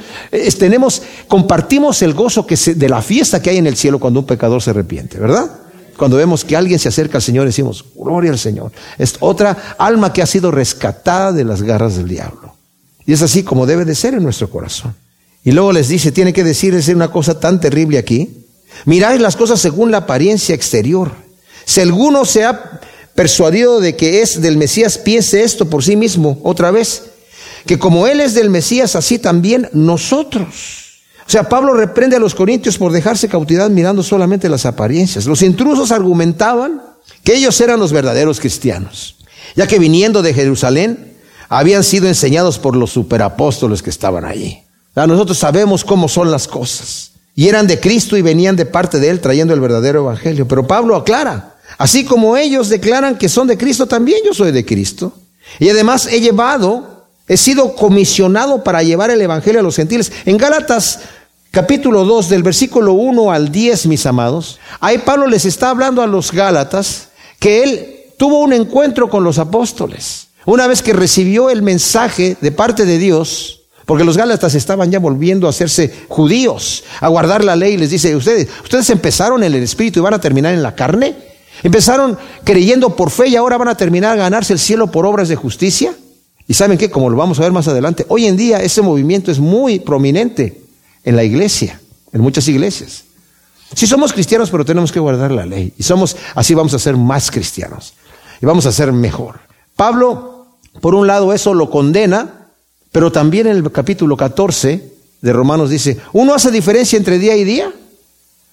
[0.57, 4.61] tenemos, compartimos el gozo de la fiesta que hay en el cielo cuando un pecador
[4.61, 5.49] se arrepiente, ¿verdad?
[5.97, 8.71] Cuando vemos que alguien se acerca al Señor, decimos, gloria al Señor.
[8.97, 12.55] Es otra alma que ha sido rescatada de las garras del diablo.
[13.05, 14.95] Y es así como debe de ser en nuestro corazón.
[15.43, 18.44] Y luego les dice, tiene que decirles una cosa tan terrible aquí.
[18.83, 21.11] Miráis las cosas según la apariencia exterior.
[21.65, 22.81] Si alguno se ha
[23.15, 27.03] persuadido de que es del Mesías, piense esto por sí mismo otra vez.
[27.65, 30.85] Que como Él es del Mesías, así también nosotros.
[31.25, 35.25] O sea, Pablo reprende a los corintios por dejarse cautivar mirando solamente las apariencias.
[35.25, 36.81] Los intrusos argumentaban
[37.23, 39.15] que ellos eran los verdaderos cristianos,
[39.55, 41.15] ya que viniendo de Jerusalén
[41.49, 44.61] habían sido enseñados por los superapóstoles que estaban allí.
[44.95, 47.14] nosotros sabemos cómo son las cosas.
[47.35, 50.47] Y eran de Cristo y venían de parte de Él trayendo el verdadero Evangelio.
[50.47, 54.65] Pero Pablo aclara, así como ellos declaran que son de Cristo, también yo soy de
[54.65, 55.13] Cristo.
[55.59, 60.11] Y además he llevado, he sido comisionado para llevar el Evangelio a los gentiles.
[60.25, 61.01] En Gálatas
[61.51, 66.07] capítulo 2, del versículo 1 al 10, mis amados, ahí Pablo les está hablando a
[66.07, 67.09] los Gálatas
[67.39, 70.27] que él tuvo un encuentro con los apóstoles.
[70.45, 74.99] Una vez que recibió el mensaje de parte de Dios, porque los Gálatas estaban ya
[74.99, 79.63] volviendo a hacerse judíos, a guardar la ley, les dice, ustedes, ustedes empezaron en el
[79.63, 81.15] espíritu y van a terminar en la carne.
[81.63, 85.29] Empezaron creyendo por fe y ahora van a terminar a ganarse el cielo por obras
[85.29, 85.93] de justicia.
[86.47, 89.31] Y saben que, como lo vamos a ver más adelante, hoy en día ese movimiento
[89.31, 90.61] es muy prominente
[91.03, 91.79] en la iglesia,
[92.11, 93.05] en muchas iglesias.
[93.73, 95.73] Si somos cristianos, pero tenemos que guardar la ley.
[95.77, 97.93] Y somos, así vamos a ser más cristianos.
[98.41, 99.39] Y vamos a ser mejor.
[99.75, 100.35] Pablo
[100.81, 102.44] por un lado eso lo condena,
[102.95, 107.43] pero también en el capítulo 14 de Romanos dice, uno hace diferencia entre día y
[107.43, 107.69] día,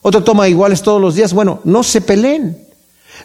[0.01, 1.33] otro toma iguales todos los días.
[1.33, 2.59] Bueno, no se peleen.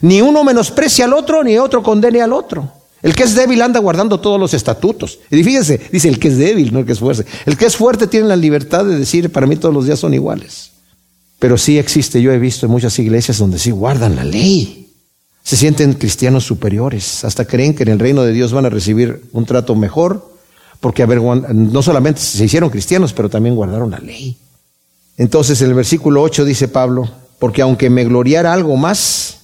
[0.02, 2.72] Ni uno menosprecia al otro, ni otro condene al otro.
[3.02, 5.18] El que es débil anda guardando todos los estatutos.
[5.32, 7.26] Y fíjense, dice el que es débil, no el que es fuerte.
[7.48, 10.14] El que es fuerte tiene la libertad de decir, para mí todos los días son
[10.14, 10.70] iguales.
[11.40, 14.84] Pero sí existe, yo he visto en muchas iglesias donde sí guardan la ley
[15.42, 19.22] se sienten cristianos superiores, hasta creen que en el reino de Dios van a recibir
[19.32, 20.37] un trato mejor,
[20.80, 24.38] porque no solamente se hicieron cristianos, pero también guardaron la ley.
[25.18, 27.10] Entonces en el versículo 8 dice Pablo,
[27.40, 29.40] porque aunque me gloriara algo más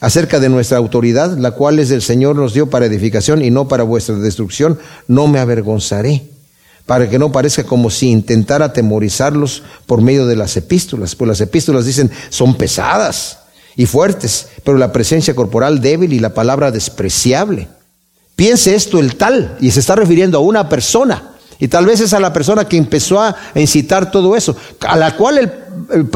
[0.00, 3.66] acerca de nuestra autoridad, la cual es del Señor nos dio para edificación y no
[3.68, 4.78] para vuestra destrucción,
[5.08, 6.30] no me avergonzaré,
[6.84, 11.40] para que no parezca como si intentara atemorizarlos por medio de las epístolas, pues las
[11.40, 13.40] epístolas dicen son pesadas
[13.74, 17.68] y fuertes, pero la presencia corporal débil y la palabra despreciable.
[18.36, 22.12] Piense esto el tal, y se está refiriendo a una persona, y tal vez es
[22.12, 25.38] a la persona que empezó a incitar todo eso, a la cual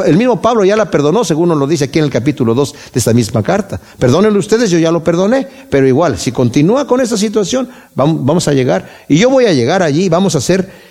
[0.04, 2.74] el, mismo Pablo ya la perdonó, según nos lo dice aquí en el capítulo 2
[2.92, 3.80] de esta misma carta.
[3.98, 8.48] Perdónenlo ustedes, yo ya lo perdoné, pero igual, si continúa con esta situación, vamos, vamos
[8.48, 10.90] a llegar, y yo voy a llegar allí, vamos a hacer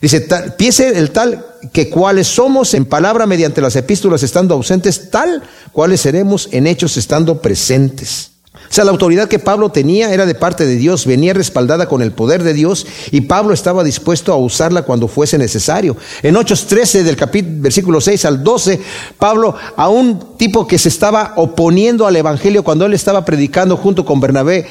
[0.00, 5.42] Dice, piense el tal que cuales somos en palabra mediante las epístolas estando ausentes, tal
[5.72, 8.32] cuales seremos en hechos estando presentes.
[8.68, 12.02] O sea, la autoridad que Pablo tenía era de parte de Dios, venía respaldada con
[12.02, 15.96] el poder de Dios y Pablo estaba dispuesto a usarla cuando fuese necesario.
[16.22, 18.80] En Hechos 13 del capítulo, versículo 6 al 12,
[19.18, 24.04] Pablo a un tipo que se estaba oponiendo al evangelio cuando él estaba predicando junto
[24.04, 24.66] con Bernabé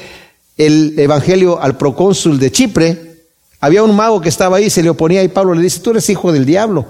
[0.56, 3.06] el evangelio al procónsul de Chipre,
[3.60, 6.08] había un mago que estaba ahí, se le oponía y Pablo le dice, tú eres
[6.08, 6.86] hijo del diablo,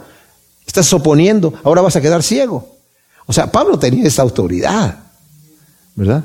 [0.67, 2.77] estás oponiendo, ahora vas a quedar ciego.
[3.27, 4.99] O sea, Pablo tenía esa autoridad,
[5.95, 6.25] ¿verdad?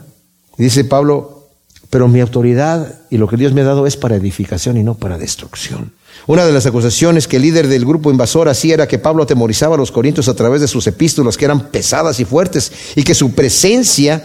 [0.64, 1.48] Dice Pablo,
[1.90, 4.96] pero mi autoridad y lo que Dios me ha dado es para edificación y no
[4.96, 5.94] para destrucción.
[6.28, 9.76] Una de las acusaciones que el líder del grupo invasor hacía era que Pablo atemorizaba
[9.76, 13.16] a los corintios a través de sus epístolas que eran pesadas y fuertes y que
[13.16, 14.24] su presencia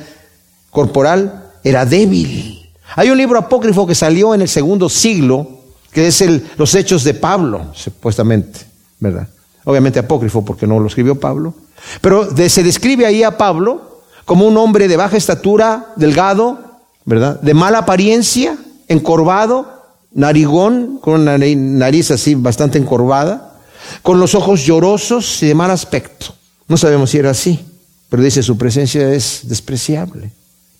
[0.70, 2.70] corporal era débil.
[2.94, 5.56] Hay un libro apócrifo que salió en el segundo siglo
[5.90, 8.60] que es el, los hechos de Pablo, supuestamente,
[9.00, 9.28] ¿verdad?
[9.64, 11.54] Obviamente apócrifo porque no lo escribió Pablo,
[12.02, 13.95] pero se describe ahí a Pablo
[14.26, 16.58] como un hombre de baja estatura, delgado,
[17.06, 17.40] ¿verdad?
[17.40, 18.58] De mala apariencia,
[18.88, 23.54] encorvado, narigón, con una nariz así bastante encorvada,
[24.02, 26.34] con los ojos llorosos y de mal aspecto.
[26.66, 27.64] No sabemos si era así,
[28.10, 30.32] pero dice su presencia es despreciable.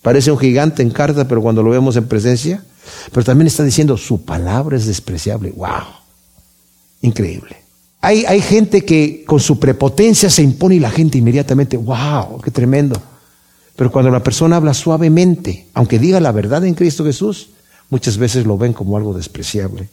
[0.03, 2.64] Parece un gigante en carta, pero cuando lo vemos en presencia,
[3.12, 5.53] pero también está diciendo su palabra es despreciable.
[5.53, 5.84] ¡Wow!
[7.03, 7.57] Increíble.
[8.01, 12.40] Hay, hay gente que con su prepotencia se impone y la gente inmediatamente, ¡wow!
[12.42, 13.01] ¡Qué tremendo!
[13.77, 17.51] Pero cuando la persona habla suavemente, aunque diga la verdad en Cristo Jesús,
[17.91, 19.89] muchas veces lo ven como algo despreciable.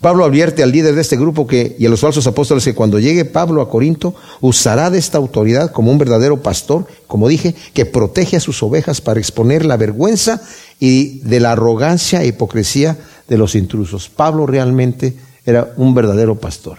[0.00, 2.98] Pablo advierte al líder de este grupo que, y a los falsos apóstoles que cuando
[2.98, 7.86] llegue Pablo a Corinto usará de esta autoridad como un verdadero pastor, como dije, que
[7.86, 10.42] protege a sus ovejas para exponer la vergüenza
[10.80, 14.08] y de la arrogancia e hipocresía de los intrusos.
[14.08, 15.14] Pablo realmente
[15.46, 16.78] era un verdadero pastor.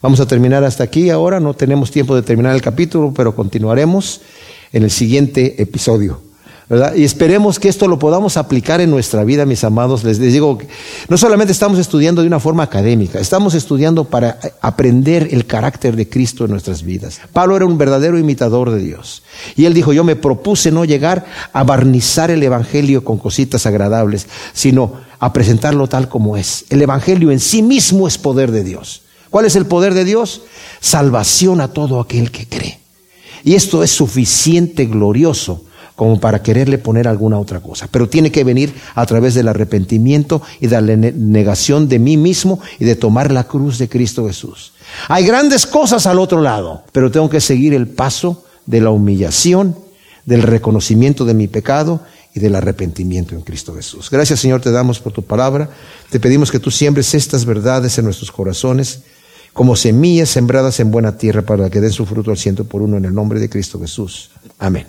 [0.00, 4.20] Vamos a terminar hasta aquí ahora, no tenemos tiempo de terminar el capítulo, pero continuaremos
[4.72, 6.20] en el siguiente episodio.
[6.96, 10.04] Y esperemos que esto lo podamos aplicar en nuestra vida, mis amados.
[10.04, 10.58] Les, digo,
[11.08, 16.08] no solamente estamos estudiando de una forma académica, estamos estudiando para aprender el carácter de
[16.08, 17.20] Cristo en nuestras vidas.
[17.30, 19.22] Pablo era un verdadero imitador de Dios.
[19.54, 24.26] Y él dijo, yo me propuse no llegar a barnizar el Evangelio con cositas agradables,
[24.54, 26.64] sino a presentarlo tal como es.
[26.70, 29.02] El Evangelio en sí mismo es poder de Dios.
[29.28, 30.42] ¿Cuál es el poder de Dios?
[30.80, 32.81] Salvación a todo aquel que cree.
[33.44, 35.64] Y esto es suficiente, glorioso
[35.94, 37.86] como para quererle poner alguna otra cosa.
[37.90, 42.60] Pero tiene que venir a través del arrepentimiento y de la negación de mí mismo
[42.78, 44.72] y de tomar la cruz de Cristo Jesús.
[45.08, 49.76] Hay grandes cosas al otro lado, pero tengo que seguir el paso de la humillación,
[50.24, 52.00] del reconocimiento de mi pecado
[52.34, 54.08] y del arrepentimiento en Cristo Jesús.
[54.10, 55.68] Gracias Señor, te damos por tu palabra.
[56.10, 59.02] Te pedimos que tú siembres estas verdades en nuestros corazones
[59.52, 62.96] como semillas sembradas en buena tierra para que den su fruto al ciento por uno
[62.96, 64.30] en el nombre de Cristo Jesús.
[64.58, 64.86] Amén.